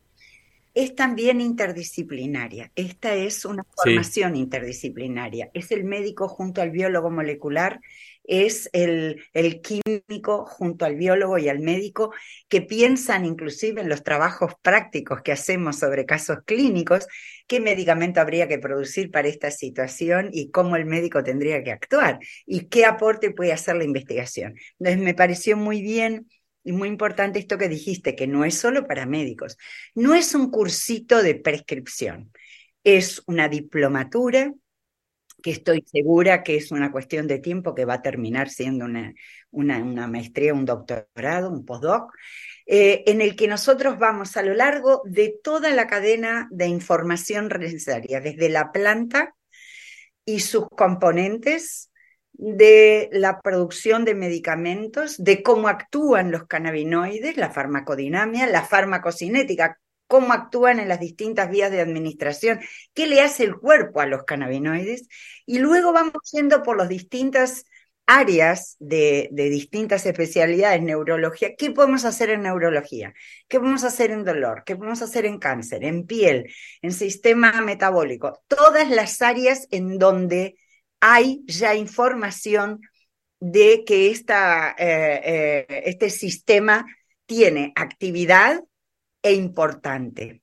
es 0.74 0.94
también 0.94 1.40
interdisciplinaria. 1.40 2.70
Esta 2.74 3.14
es 3.14 3.44
una 3.44 3.64
formación 3.76 4.35
sí. 4.35 4.38
interdisciplinaria. 4.40 5.50
Es 5.53 5.70
el 5.72 5.85
médico 5.85 6.29
junto 6.29 6.62
al 6.62 6.70
biólogo 6.70 7.11
molecular 7.11 7.81
es 8.31 8.71
el, 8.73 9.25
el, 9.33 9.61
químico 9.61 10.47
junto 10.47 10.85
al 10.85 10.95
biólogo 10.95 11.37
y 11.37 11.49
al 11.49 11.59
médico 11.59 12.14
que 12.49 12.62
piensan 12.62 13.25
inclusive 13.25 13.81
en 13.81 13.88
los 13.88 14.05
trabajos 14.05 14.53
prácticos 14.62 15.21
que 15.23 15.33
hacemos 15.33 15.81
sobre 15.81 16.07
casos 16.07 16.38
clínicos, 16.47 17.09
qué 17.49 17.59
medicamento 17.59 18.21
habría 18.21 18.47
que 18.47 18.61
producir 18.61 19.11
para 19.11 19.27
esta 19.27 19.51
situación 19.51 20.31
y 20.33 20.53
cómo 20.53 20.77
el 20.77 20.87
médico 20.87 21.25
tendría 21.25 21.64
que 21.64 21.73
actuar 21.73 22.21
y 22.47 22.69
qué 22.69 22.85
aporte 22.85 23.33
puede 23.33 23.53
hacer 23.53 23.75
la 23.75 23.85
investigación. 23.85 24.55
Entonces 24.79 25.03
me 25.03 25.14
pareció 25.14 25.57
muy 25.57 25.83
bien 25.83 26.29
y 26.62 26.71
muy 26.71 26.87
importante 26.87 27.40
esto 27.40 27.59
que 27.59 27.69
dijiste, 27.69 28.14
que 28.14 28.29
no 28.29 28.45
es 28.45 28.57
solo 28.57 28.87
para 28.87 29.07
médicos, 29.07 29.59
no 29.97 30.14
es 30.14 30.37
un 30.37 30.53
cursito 30.53 31.21
de 31.21 31.35
prescripción, 31.35 32.31
es 32.85 33.23
una 33.27 33.49
diplomatura 33.49 34.55
que 35.40 35.50
estoy 35.50 35.85
segura 35.87 36.42
que 36.42 36.57
es 36.57 36.70
una 36.72 36.92
cuestión 36.92 37.26
de 37.26 37.38
tiempo 37.38 37.74
que 37.74 37.85
va 37.85 37.94
a 37.94 38.03
terminar 38.03 38.48
siendo 38.48 38.85
una, 38.85 39.12
una, 39.50 39.79
una 39.79 40.07
maestría, 40.07 40.55
un 40.55 40.64
doctorado, 40.64 41.50
un 41.50 41.64
postdoc, 41.64 42.12
eh, 42.66 43.03
en 43.07 43.20
el 43.20 43.37
que 43.37 43.48
nosotros 43.48 43.98
vamos 43.98 44.37
a 44.37 44.42
lo 44.42 44.55
largo 44.55 45.03
de 45.05 45.35
toda 45.42 45.70
la 45.70 45.87
cadena 45.87 46.48
de 46.50 46.66
información 46.66 47.48
necesaria, 47.48 48.20
desde 48.20 48.48
la 48.48 48.72
planta 48.72 49.35
y 50.24 50.40
sus 50.40 50.68
componentes, 50.68 51.90
de 52.40 53.11
la 53.12 53.40
producción 53.42 54.07
de 54.07 54.14
medicamentos, 54.14 55.22
de 55.22 55.42
cómo 55.42 55.68
actúan 55.68 56.31
los 56.31 56.46
cannabinoides, 56.46 57.37
la 57.37 57.50
farmacodinamia, 57.50 58.46
la 58.46 58.64
farmacocinética, 58.64 59.79
cómo 60.11 60.33
actúan 60.33 60.81
en 60.81 60.88
las 60.88 60.99
distintas 60.99 61.49
vías 61.49 61.70
de 61.70 61.81
administración, 61.81 62.59
qué 62.94 63.07
le 63.07 63.20
hace 63.20 63.44
el 63.44 63.55
cuerpo 63.57 64.01
a 64.01 64.07
los 64.07 64.25
cannabinoides, 64.25 65.07
y 65.46 65.61
luego 65.61 65.92
vamos 65.92 66.14
yendo 66.33 66.64
por 66.64 66.77
las 66.77 66.88
distintas 66.88 67.64
áreas 68.07 68.77
de, 68.81 69.29
distintas 69.31 70.05
especialidades, 70.07 70.83
neurología, 70.83 71.55
¿qué 71.57 71.70
podemos 71.70 72.05
hacer 72.05 72.31
en 72.31 72.42
neurología? 72.42 73.14
¿Qué 73.46 73.61
podemos 73.61 73.85
hacer 73.85 74.11
en 74.11 74.25
dolor? 74.25 74.64
¿Qué 74.66 74.75
podemos 74.75 75.01
hacer 75.01 75.27
en 75.27 75.38
cáncer, 75.38 75.85
en 75.85 76.05
piel, 76.07 76.53
en 76.83 76.92
sistema 76.92 77.53
metabólico? 77.61 78.42
Todas 78.49 78.90
las 78.90 79.23
áreas 79.23 79.68
en 79.70 79.96
donde 79.99 80.57
hay 80.99 81.44
ya 81.46 81.77
información 81.77 82.81
de 83.38 83.85
que 83.87 84.11
esta, 84.11 84.75
eh, 84.77 85.66
eh, 85.68 85.83
este 85.87 86.11
sistema 86.11 86.85
tiene 87.27 87.73
actividad 87.77 88.61
e 89.23 89.33
importante. 89.33 90.41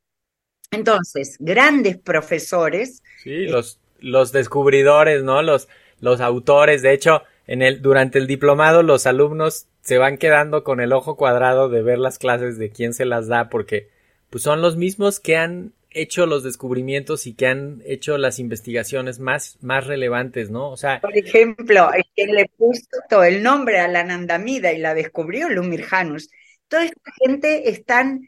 Entonces, 0.72 1.38
grandes 1.40 1.98
profesores. 1.98 3.02
Sí, 3.24 3.48
los, 3.48 3.80
los 4.00 4.32
descubridores, 4.32 5.24
¿no? 5.24 5.42
Los, 5.42 5.68
los 6.00 6.22
autores. 6.22 6.82
De 6.82 6.94
hecho, 6.94 7.24
en 7.46 7.62
el, 7.62 7.82
durante 7.82 8.20
el 8.20 8.28
diplomado, 8.28 8.84
los 8.84 9.08
alumnos 9.08 9.68
se 9.82 9.98
van 9.98 10.18
quedando 10.18 10.63
con 10.63 10.82
el 10.82 10.92
ojo 10.92 11.16
cuadrado 11.16 11.70
de 11.70 11.82
ver 11.82 11.98
las 11.98 12.20
clases 12.20 12.58
de 12.58 12.72
quién 12.72 12.94
se 12.94 13.06
las 13.06 13.28
da, 13.28 13.50
porque 13.50 13.90
pues 14.30 14.44
son 14.44 14.62
los 14.62 14.76
mismos 14.76 15.22
que 15.22 15.38
han 15.38 15.74
hecho 15.92 16.26
los 16.26 16.44
descubrimientos 16.44 17.26
y 17.26 17.34
que 17.34 17.48
han 17.48 17.82
hecho 17.86 18.18
las 18.18 18.40
investigaciones 18.40 19.20
más, 19.20 19.58
más 19.62 19.88
relevantes, 19.88 20.50
¿no? 20.50 20.70
O 20.70 20.78
sea. 20.78 21.00
Por 21.00 21.18
ejemplo, 21.18 21.90
el 21.94 22.04
que 22.16 22.26
le 22.26 22.52
puso 22.58 23.24
el 23.24 23.42
nombre 23.42 23.80
a 23.80 23.88
la 23.88 24.04
Nandamida 24.04 24.74
y 24.74 24.80
la 24.80 24.94
descubrió, 24.94 25.50
Lumir 25.50 25.84
Janus. 25.84 26.30
Toda 26.68 26.84
esta 26.84 27.12
gente 27.24 27.70
están 27.70 28.28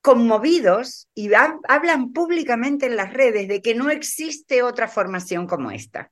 conmovidos 0.00 1.08
y 1.14 1.30
hablan 1.34 2.12
públicamente 2.12 2.86
en 2.86 2.96
las 2.96 3.12
redes 3.12 3.48
de 3.48 3.60
que 3.60 3.74
no 3.74 3.90
existe 3.90 4.62
otra 4.62 4.88
formación 4.88 5.46
como 5.46 5.70
esta. 5.70 6.10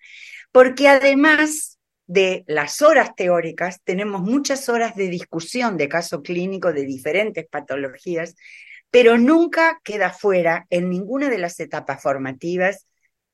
Porque 0.52 0.88
además 0.88 1.78
de 2.06 2.44
las 2.46 2.80
horas 2.80 3.14
teóricas, 3.14 3.80
tenemos 3.84 4.22
muchas 4.22 4.68
horas 4.68 4.96
de 4.96 5.08
discusión 5.08 5.76
de 5.76 5.88
caso 5.88 6.22
clínico 6.22 6.72
de 6.72 6.84
diferentes 6.84 7.46
patologías, 7.46 8.34
pero 8.90 9.18
nunca 9.18 9.80
queda 9.84 10.10
fuera 10.10 10.66
en 10.70 10.88
ninguna 10.88 11.28
de 11.28 11.38
las 11.38 11.60
etapas 11.60 12.02
formativas 12.02 12.86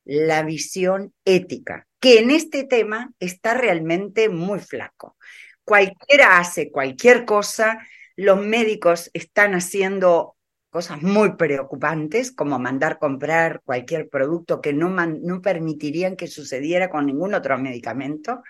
la 0.05 0.43
visión 0.43 1.15
ética, 1.25 1.87
que 2.01 2.19
en 2.19 2.31
este 2.31 2.65
tema 2.65 3.13
está 3.21 3.55
realmente 3.55 4.29
muy 4.29 4.59
flaco. 4.59 5.17
Cualquiera 5.65 6.39
hace 6.39 6.71
cualquier 6.71 7.25
cosa, 7.25 7.79
los 8.17 8.45
médicos 8.45 9.11
están 9.15 9.55
haciendo 9.55 10.34
cosas 10.75 11.01
muy 11.03 11.37
preocupantes, 11.37 12.33
como 12.33 12.59
mandar 12.59 12.99
comprar 12.99 13.63
cualquier 13.65 14.09
producto 14.09 14.61
que 14.61 14.73
no, 14.73 14.89
no 14.91 15.41
permitirían 15.41 16.17
que 16.17 16.27
sucediera 16.27 16.91
con 16.91 17.07
ningún 17.07 17.33
otro 17.33 17.57
medicamento, 17.59 18.43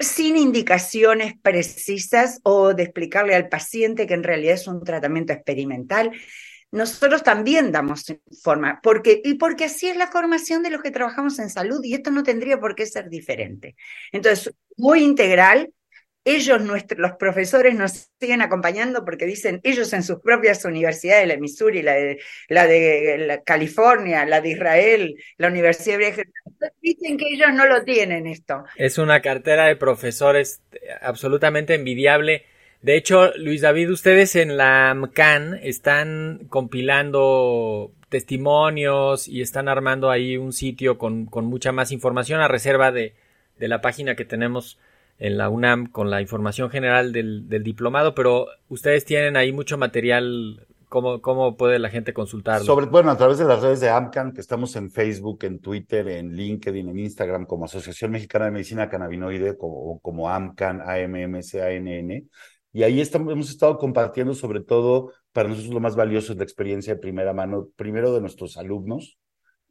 sin 0.00 0.36
indicaciones 0.36 1.34
precisas 1.40 2.40
o 2.42 2.74
de 2.74 2.82
explicarle 2.82 3.36
al 3.36 3.48
paciente 3.48 4.08
que 4.08 4.14
en 4.14 4.24
realidad 4.24 4.54
es 4.54 4.66
un 4.66 4.82
tratamiento 4.82 5.32
experimental. 5.32 6.10
Nosotros 6.72 7.22
también 7.22 7.70
damos 7.70 8.06
forma, 8.42 8.80
porque, 8.82 9.22
y 9.22 9.34
porque 9.34 9.66
así 9.66 9.88
es 9.88 9.96
la 9.96 10.08
formación 10.08 10.64
de 10.64 10.70
los 10.70 10.82
que 10.82 10.90
trabajamos 10.90 11.38
en 11.38 11.48
salud 11.48 11.78
y 11.84 11.94
esto 11.94 12.10
no 12.10 12.24
tendría 12.24 12.58
por 12.58 12.74
qué 12.74 12.86
ser 12.86 13.08
diferente. 13.08 13.76
Entonces, 14.10 14.52
muy 14.76 15.04
integral, 15.04 15.72
ellos, 16.24 16.62
nuestros, 16.62 16.98
los 16.98 17.12
profesores, 17.12 17.74
nos 17.74 18.10
siguen 18.18 18.40
acompañando 18.40 19.04
porque 19.04 19.26
dicen 19.26 19.60
ellos 19.62 19.92
en 19.92 20.02
sus 20.02 20.20
propias 20.20 20.64
universidades, 20.64 21.28
la 21.28 21.34
de 21.34 21.40
Missouri, 21.40 21.82
la 21.82 21.92
de, 21.92 22.20
la 22.48 22.66
de 22.66 23.18
la 23.26 23.42
California, 23.42 24.24
la 24.24 24.40
de 24.40 24.50
Israel, 24.50 25.16
la 25.36 25.48
Universidad 25.48 25.98
de 25.98 26.26
dicen 26.80 27.18
que 27.18 27.26
ellos 27.28 27.52
no 27.52 27.66
lo 27.66 27.84
tienen 27.84 28.26
esto. 28.26 28.64
Es 28.76 28.98
una 28.98 29.20
cartera 29.20 29.66
de 29.66 29.76
profesores 29.76 30.62
absolutamente 31.02 31.74
envidiable. 31.74 32.44
De 32.80 32.96
hecho, 32.96 33.32
Luis 33.36 33.60
David, 33.60 33.90
ustedes 33.90 34.36
en 34.36 34.56
la 34.56 34.94
MCAN 34.94 35.58
están 35.62 36.46
compilando 36.48 37.92
testimonios 38.08 39.26
y 39.26 39.42
están 39.42 39.68
armando 39.68 40.10
ahí 40.10 40.36
un 40.36 40.52
sitio 40.52 40.98
con, 40.98 41.26
con 41.26 41.46
mucha 41.46 41.72
más 41.72 41.92
información 41.92 42.40
a 42.40 42.48
reserva 42.48 42.92
de, 42.92 43.14
de 43.58 43.68
la 43.68 43.80
página 43.80 44.14
que 44.14 44.24
tenemos 44.24 44.78
en 45.18 45.38
la 45.38 45.48
UNAM 45.48 45.86
con 45.86 46.10
la 46.10 46.20
información 46.20 46.70
general 46.70 47.12
del, 47.12 47.48
diplomado, 47.62 48.14
pero 48.14 48.46
ustedes 48.68 49.04
tienen 49.04 49.36
ahí 49.36 49.52
mucho 49.52 49.78
material 49.78 50.66
¿Cómo, 50.88 51.20
¿Cómo, 51.20 51.56
puede 51.56 51.80
la 51.80 51.90
gente 51.90 52.14
consultarlo? 52.14 52.64
Sobre, 52.64 52.86
bueno, 52.86 53.10
a 53.10 53.16
través 53.16 53.38
de 53.38 53.44
las 53.44 53.60
redes 53.60 53.80
de 53.80 53.90
AMCAN, 53.90 54.32
que 54.32 54.40
estamos 54.40 54.76
en 54.76 54.92
Facebook, 54.92 55.42
en 55.42 55.58
Twitter, 55.58 56.06
en 56.06 56.36
LinkedIn, 56.36 56.88
en 56.88 56.98
Instagram, 57.00 57.46
como 57.46 57.64
Asociación 57.64 58.12
Mexicana 58.12 58.44
de 58.44 58.52
Medicina 58.52 58.88
Cannabinoide, 58.88 59.56
como, 59.56 59.98
como 59.98 60.30
AMCAN, 60.30 60.82
AMMCANN. 60.82 62.30
Y 62.72 62.82
ahí 62.84 63.00
estamos, 63.00 63.32
hemos 63.32 63.50
estado 63.50 63.76
compartiendo, 63.76 64.34
sobre 64.34 64.60
todo, 64.60 65.12
para 65.32 65.48
nosotros 65.48 65.74
lo 65.74 65.80
más 65.80 65.96
valioso 65.96 66.32
es 66.32 66.38
la 66.38 66.44
experiencia 66.44 66.94
de 66.94 67.00
primera 67.00 67.32
mano, 67.32 67.70
primero 67.74 68.14
de 68.14 68.20
nuestros 68.20 68.56
alumnos, 68.56 69.18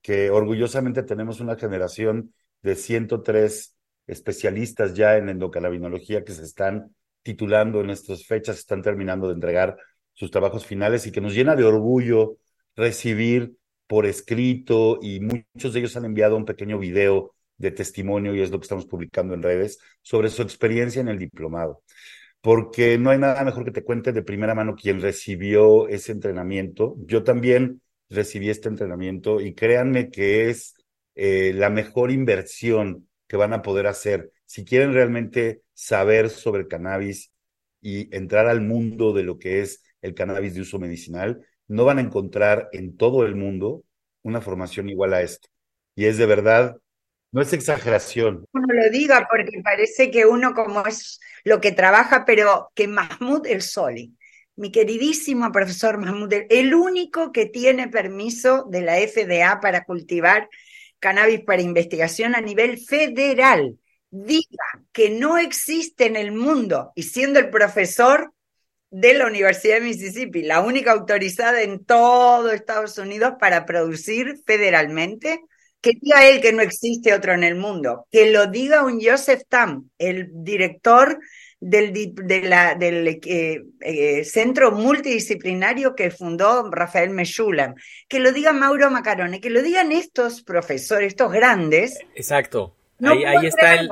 que 0.01 0.29
orgullosamente 0.29 1.03
tenemos 1.03 1.39
una 1.39 1.55
generación 1.55 2.33
de 2.61 2.75
103 2.75 3.77
especialistas 4.07 4.93
ya 4.93 5.17
en 5.17 5.29
endocannabinología 5.29 6.23
que 6.23 6.33
se 6.33 6.43
están 6.43 6.93
titulando 7.21 7.81
en 7.81 7.89
estas 7.89 8.25
fechas, 8.25 8.57
están 8.59 8.81
terminando 8.81 9.27
de 9.27 9.33
entregar 9.33 9.77
sus 10.13 10.29
trabajos 10.29 10.65
finales 10.65 11.07
y 11.07 11.11
que 11.11 11.21
nos 11.21 11.33
llena 11.33 11.55
de 11.55 11.63
orgullo 11.63 12.37
recibir 12.75 13.55
por 13.87 14.05
escrito 14.05 14.99
y 15.01 15.19
muchos 15.19 15.73
de 15.73 15.79
ellos 15.79 15.95
han 15.97 16.05
enviado 16.05 16.35
un 16.35 16.45
pequeño 16.45 16.79
video 16.79 17.33
de 17.57 17.71
testimonio 17.71 18.35
y 18.35 18.41
es 18.41 18.51
lo 18.51 18.59
que 18.59 18.63
estamos 18.63 18.85
publicando 18.85 19.33
en 19.33 19.43
redes 19.43 19.79
sobre 20.01 20.29
su 20.29 20.41
experiencia 20.41 21.01
en 21.01 21.07
el 21.07 21.19
diplomado. 21.19 21.83
Porque 22.41 22.97
no 22.97 23.09
hay 23.09 23.19
nada 23.19 23.43
mejor 23.43 23.63
que 23.63 23.71
te 23.71 23.83
cuente 23.83 24.11
de 24.11 24.21
primera 24.21 24.53
mano 24.53 24.75
quien 24.75 25.01
recibió 25.01 25.87
ese 25.87 26.11
entrenamiento. 26.11 26.95
Yo 27.05 27.23
también 27.23 27.81
recibí 28.09 28.49
este 28.49 28.67
entrenamiento 28.67 29.39
y 29.39 29.53
créanme 29.53 30.09
que 30.09 30.49
es 30.49 30.75
eh, 31.15 31.53
la 31.55 31.69
mejor 31.69 32.11
inversión 32.11 33.07
que 33.33 33.37
van 33.37 33.53
a 33.53 33.63
poder 33.63 33.87
hacer 33.87 34.31
si 34.45 34.63
quieren 34.63 34.93
realmente 34.93 35.63
saber 35.73 36.29
sobre 36.29 36.67
cannabis 36.67 37.33
y 37.81 38.15
entrar 38.15 38.45
al 38.45 38.61
mundo 38.61 39.11
de 39.11 39.23
lo 39.23 39.39
que 39.39 39.61
es 39.61 39.81
el 40.03 40.13
cannabis 40.13 40.53
de 40.53 40.61
uso 40.61 40.77
medicinal, 40.77 41.43
no 41.67 41.83
van 41.83 41.97
a 41.97 42.01
encontrar 42.01 42.69
en 42.73 42.95
todo 42.95 43.25
el 43.25 43.33
mundo 43.35 43.85
una 44.21 44.39
formación 44.39 44.87
igual 44.87 45.15
a 45.15 45.23
esto. 45.23 45.49
Y 45.95 46.05
es 46.05 46.19
de 46.19 46.27
verdad, 46.27 46.77
no 47.31 47.41
es 47.41 47.53
exageración. 47.53 48.45
Uno 48.53 48.67
lo 48.71 48.91
diga 48.91 49.27
porque 49.27 49.63
parece 49.63 50.11
que 50.11 50.27
uno 50.27 50.53
como 50.53 50.85
es 50.85 51.19
lo 51.43 51.59
que 51.59 51.71
trabaja, 51.71 52.25
pero 52.25 52.69
que 52.75 52.87
Mahmoud 52.87 53.47
El 53.47 53.63
Soli, 53.63 54.15
mi 54.55 54.71
queridísimo 54.71 55.51
profesor 55.51 55.97
Mahmoud, 55.97 56.31
el 56.51 56.75
único 56.75 57.31
que 57.31 57.47
tiene 57.47 57.87
permiso 57.87 58.67
de 58.69 58.81
la 58.83 58.97
FDA 58.97 59.59
para 59.59 59.85
cultivar 59.85 60.49
cannabis 61.03 61.41
para 61.41 61.61
investigación 61.61 62.33
a 62.33 62.39
nivel 62.39 62.77
federal. 62.77 63.77
Diga 64.09 64.69
que 64.93 65.09
no 65.09 65.37
existe 65.37 66.05
en 66.05 66.15
el 66.15 66.31
mundo, 66.31 66.93
y 66.95 67.03
siendo 67.03 67.39
el 67.39 67.49
profesor 67.49 68.33
de 68.89 69.13
la 69.15 69.27
Universidad 69.27 69.75
de 69.75 69.87
Mississippi, 69.87 70.43
la 70.43 70.61
única 70.61 70.93
autorizada 70.93 71.61
en 71.61 71.83
todo 71.83 72.51
Estados 72.51 72.97
Unidos 72.97 73.33
para 73.37 73.65
producir 73.65 74.37
federalmente, 74.45 75.41
que 75.81 75.91
diga 75.99 76.25
él 76.25 76.39
que 76.39 76.53
no 76.53 76.61
existe 76.61 77.13
otro 77.13 77.33
en 77.33 77.43
el 77.43 77.55
mundo, 77.55 78.07
que 78.09 78.31
lo 78.31 78.47
diga 78.47 78.85
un 78.85 79.01
Joseph 79.01 79.41
Tam, 79.49 79.89
el 79.97 80.29
director 80.31 81.19
del, 81.63 82.13
de 82.13 82.41
la, 82.41 82.75
del 82.75 83.07
eh, 83.07 83.63
eh, 83.79 84.23
centro 84.25 84.71
multidisciplinario 84.71 85.95
que 85.95 86.11
fundó 86.11 86.69
Rafael 86.69 87.09
Meshulam, 87.11 87.75
que 88.09 88.19
lo 88.19 88.33
diga 88.33 88.51
Mauro 88.51 88.91
Macarone, 88.91 89.39
que 89.39 89.49
lo 89.49 89.61
digan 89.61 89.93
estos 89.93 90.41
profesores, 90.41 91.07
estos 91.07 91.31
grandes. 91.31 91.99
Exacto. 92.15 92.75
ahí, 93.01 93.47
está 93.47 93.75
el, 93.75 93.89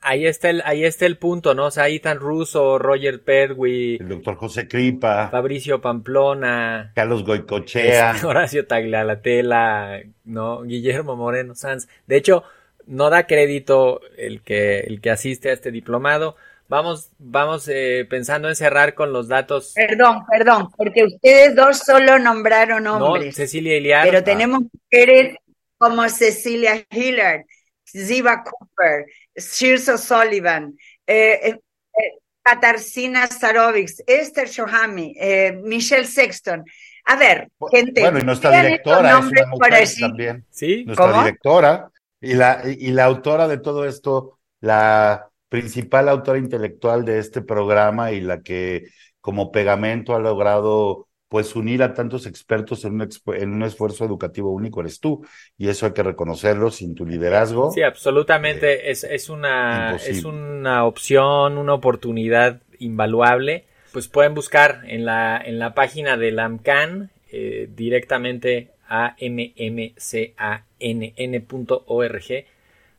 ahí 0.00 0.26
está 0.26 0.50
el, 0.50 0.62
ahí 0.64 0.84
está 0.84 1.06
el 1.06 1.18
punto, 1.18 1.54
¿no? 1.54 1.66
O 1.66 1.70
sea, 1.72 1.88
Ethan 1.88 2.20
Russo, 2.20 2.78
Roger 2.78 3.24
Perwi, 3.24 3.96
el 3.96 4.08
doctor 4.08 4.36
José 4.36 4.68
Cripa, 4.68 5.28
Fabricio 5.28 5.80
Pamplona, 5.80 6.92
Carlos 6.94 7.24
Goicochea, 7.24 8.14
Horacio 8.24 8.64
Taglialatela, 8.68 10.02
¿no? 10.24 10.62
Guillermo 10.62 11.16
Moreno 11.16 11.56
Sanz. 11.56 11.88
De 12.06 12.16
hecho, 12.16 12.44
no 12.86 13.10
da 13.10 13.26
crédito 13.26 14.00
el 14.16 14.40
que, 14.42 14.80
el 14.80 15.00
que 15.00 15.10
asiste 15.10 15.50
a 15.50 15.52
este 15.52 15.72
diplomado. 15.72 16.36
Vamos, 16.68 17.10
vamos 17.18 17.66
eh, 17.68 18.06
pensando 18.10 18.48
en 18.48 18.54
cerrar 18.54 18.94
con 18.94 19.10
los 19.10 19.26
datos. 19.26 19.72
Perdón, 19.74 20.24
perdón, 20.30 20.68
porque 20.76 21.04
ustedes 21.04 21.56
dos 21.56 21.78
solo 21.78 22.18
nombraron 22.18 22.86
hombres. 22.86 23.26
No, 23.26 23.32
Cecilia 23.32 23.76
Iliar. 23.78 24.04
Pero 24.04 24.22
tenemos 24.22 24.64
mujeres 24.70 25.36
como 25.78 26.06
Cecilia 26.10 26.84
Hillard, 26.90 27.44
Ziva 27.86 28.44
Cooper, 28.44 29.06
Shirso 29.34 29.96
Sullivan, 29.96 30.76
eh, 31.06 31.40
eh, 31.42 31.48
eh 31.50 32.18
Katarzyna 32.42 33.26
Starovics, 33.26 34.02
Esther 34.06 34.48
Shohami, 34.48 35.14
eh, 35.18 35.52
Michelle 35.62 36.06
Sexton. 36.06 36.64
A 37.06 37.16
ver, 37.16 37.48
gente. 37.70 38.02
Bueno, 38.02 38.18
y 38.18 38.22
nuestra 38.24 38.62
directora 38.62 39.18
es 39.18 39.24
una 39.24 39.46
mujer 39.46 39.88
también. 40.00 40.44
Sí, 40.50 40.84
nuestra 40.84 41.22
directora 41.24 41.90
y 42.20 42.34
la, 42.34 42.62
y 42.66 42.90
la 42.90 43.04
autora 43.04 43.48
de 43.48 43.58
todo 43.58 43.86
esto, 43.86 44.38
la 44.60 45.27
principal 45.48 46.08
autora 46.08 46.38
intelectual 46.38 47.04
de 47.04 47.18
este 47.18 47.42
programa 47.42 48.12
y 48.12 48.20
la 48.20 48.42
que 48.42 48.84
como 49.20 49.50
pegamento 49.50 50.14
ha 50.14 50.18
logrado 50.18 51.08
pues 51.28 51.54
unir 51.56 51.82
a 51.82 51.92
tantos 51.92 52.26
expertos 52.26 52.84
en 52.84 52.94
un, 52.94 53.08
en 53.34 53.52
un 53.52 53.62
esfuerzo 53.62 54.04
educativo 54.04 54.50
único 54.50 54.80
eres 54.80 54.98
tú 54.98 55.26
y 55.58 55.68
eso 55.68 55.86
hay 55.86 55.92
que 55.92 56.02
reconocerlo 56.02 56.70
sin 56.70 56.94
tu 56.94 57.04
liderazgo. 57.04 57.70
Sí, 57.70 57.82
absolutamente 57.82 58.88
eh, 58.88 58.90
es, 58.90 59.04
es, 59.04 59.28
una 59.28 59.96
es 59.96 60.24
una 60.24 60.86
opción, 60.86 61.58
una 61.58 61.74
oportunidad 61.74 62.62
invaluable. 62.78 63.64
Pues 63.92 64.08
pueden 64.08 64.34
buscar 64.34 64.82
en 64.86 65.04
la 65.04 65.38
en 65.44 65.58
la 65.58 65.74
página 65.74 66.16
del 66.16 66.38
AMCAN 66.38 67.10
eh, 67.30 67.68
directamente 67.74 68.70
a 68.88 69.16
mmcann.org. 69.20 70.08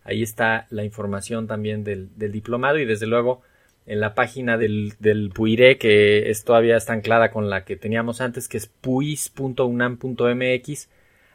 Ahí 0.04 0.24
está 0.24 0.68
la 0.70 0.84
información 0.84 1.48
también 1.48 1.84
del, 1.84 2.10
diplomado 2.18 2.78
y 2.80 2.86
desde 2.86 3.08
luego 3.08 3.42
en 3.86 4.00
la 4.00 4.16
página 4.16 4.58
del, 4.58 4.94
del 5.00 5.30
PUIRE, 5.32 5.78
que 5.78 6.30
es 6.30 6.44
todavía 6.44 6.78
está 6.78 6.94
anclada 6.94 7.32
con 7.32 7.50
la 7.50 7.66
que 7.66 7.76
teníamos 7.76 8.22
antes, 8.22 8.48
que 8.48 8.58
es 8.58 8.68
puis.unam.mx. 8.68 9.60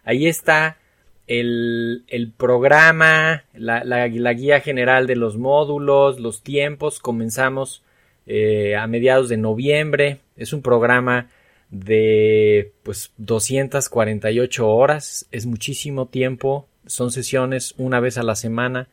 Ahí 0.05 0.27
está 0.27 0.79
el, 1.27 2.33
programa, 2.37 3.44
la, 3.55 3.85
la, 3.85 4.33
guía 4.33 4.61
general 4.61 5.07
de 5.07 5.16
los 5.16 5.37
módulos, 5.37 6.20
los 6.20 6.42
tiempos. 6.42 7.00
Comenzamos 7.00 7.83
eh, 8.27 8.77
a 8.77 8.87
mediados 8.87 9.29
de 9.29 9.37
noviembre. 9.37 10.20
Es 10.37 10.53
un 10.53 10.62
programa 10.62 11.31
de 11.70 12.72
pues 12.83 13.12
248 13.16 14.68
horas. 14.68 15.27
Es 15.31 15.46
muchísimo 15.46 16.07
tiempo. 16.07 16.68
Son 16.87 17.11
sesiones 17.11 17.75
una 17.79 18.01
vez 18.01 18.18
a 18.18 18.23
la 18.23 18.37
semana, 18.37 18.88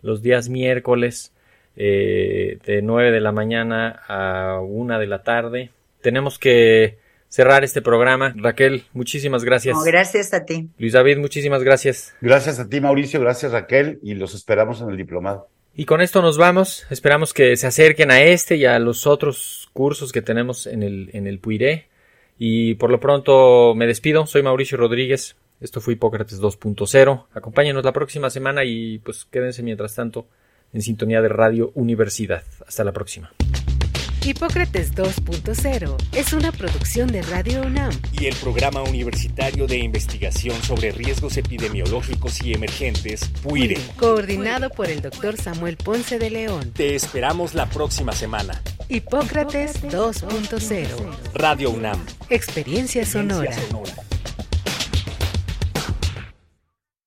los 0.00 0.22
días 0.22 0.48
miércoles 0.48 1.32
eh, 1.76 2.58
de 2.66 2.82
9 2.82 3.10
de 3.10 3.20
la 3.20 3.32
mañana 3.32 4.02
a 4.06 4.60
1 4.60 4.98
de 4.98 5.06
la 5.06 5.22
tarde. 5.22 5.70
Tenemos 6.00 6.38
que 6.38 6.98
cerrar 7.28 7.64
este 7.64 7.80
programa. 7.80 8.34
Raquel, 8.36 8.84
muchísimas 8.92 9.42
gracias. 9.42 9.76
gracias 9.84 10.34
a 10.34 10.44
ti. 10.44 10.68
Luis 10.78 10.92
David, 10.92 11.18
muchísimas 11.18 11.62
gracias. 11.62 12.14
Gracias 12.20 12.58
a 12.58 12.68
ti, 12.68 12.80
Mauricio. 12.80 13.20
Gracias, 13.20 13.52
Raquel. 13.52 13.98
Y 14.02 14.14
los 14.14 14.34
esperamos 14.34 14.82
en 14.82 14.90
el 14.90 14.96
diplomado. 14.98 15.48
Y 15.74 15.86
con 15.86 16.02
esto 16.02 16.20
nos 16.20 16.36
vamos. 16.36 16.86
Esperamos 16.90 17.32
que 17.32 17.56
se 17.56 17.66
acerquen 17.66 18.10
a 18.10 18.20
este 18.20 18.56
y 18.56 18.66
a 18.66 18.78
los 18.78 19.06
otros 19.06 19.70
cursos 19.72 20.12
que 20.12 20.20
tenemos 20.20 20.66
en 20.66 20.82
el, 20.82 21.08
en 21.14 21.26
el 21.26 21.38
PUIRE. 21.38 21.88
Y 22.38 22.74
por 22.74 22.90
lo 22.90 23.00
pronto 23.00 23.74
me 23.74 23.86
despido. 23.86 24.26
Soy 24.26 24.42
Mauricio 24.42 24.76
Rodríguez. 24.76 25.36
Esto 25.62 25.80
fue 25.80 25.94
Hipócrates 25.94 26.40
2.0. 26.42 27.26
Acompáñenos 27.32 27.84
la 27.84 27.92
próxima 27.92 28.30
semana 28.30 28.64
y 28.64 28.98
pues 28.98 29.24
quédense 29.30 29.62
mientras 29.62 29.94
tanto 29.94 30.26
en 30.72 30.82
sintonía 30.82 31.22
de 31.22 31.28
Radio 31.28 31.70
Universidad. 31.74 32.42
Hasta 32.66 32.82
la 32.82 32.92
próxima. 32.92 33.32
Hipócrates 34.24 34.94
2.0 34.94 35.96
es 36.12 36.32
una 36.32 36.52
producción 36.52 37.10
de 37.10 37.22
Radio 37.22 37.62
UNAM 37.62 37.92
y 38.12 38.26
el 38.26 38.34
Programa 38.36 38.82
Universitario 38.82 39.66
de 39.66 39.78
Investigación 39.78 40.60
sobre 40.62 40.92
Riesgos 40.92 41.36
Epidemiológicos 41.36 42.40
y 42.42 42.54
Emergentes, 42.54 43.28
PUIRE, 43.42 43.78
coordinado 43.96 44.70
por 44.70 44.88
el 44.88 45.02
doctor 45.02 45.36
Samuel 45.36 45.76
Ponce 45.76 46.20
de 46.20 46.30
León. 46.30 46.72
Te 46.72 46.94
esperamos 46.94 47.54
la 47.54 47.66
próxima 47.66 48.12
semana. 48.12 48.62
Hipócrates 48.88 49.82
2.0 49.84 50.86
Radio 51.34 51.70
UNAM. 51.70 52.04
Experiencia 52.30 53.04
sonora. 53.04 53.50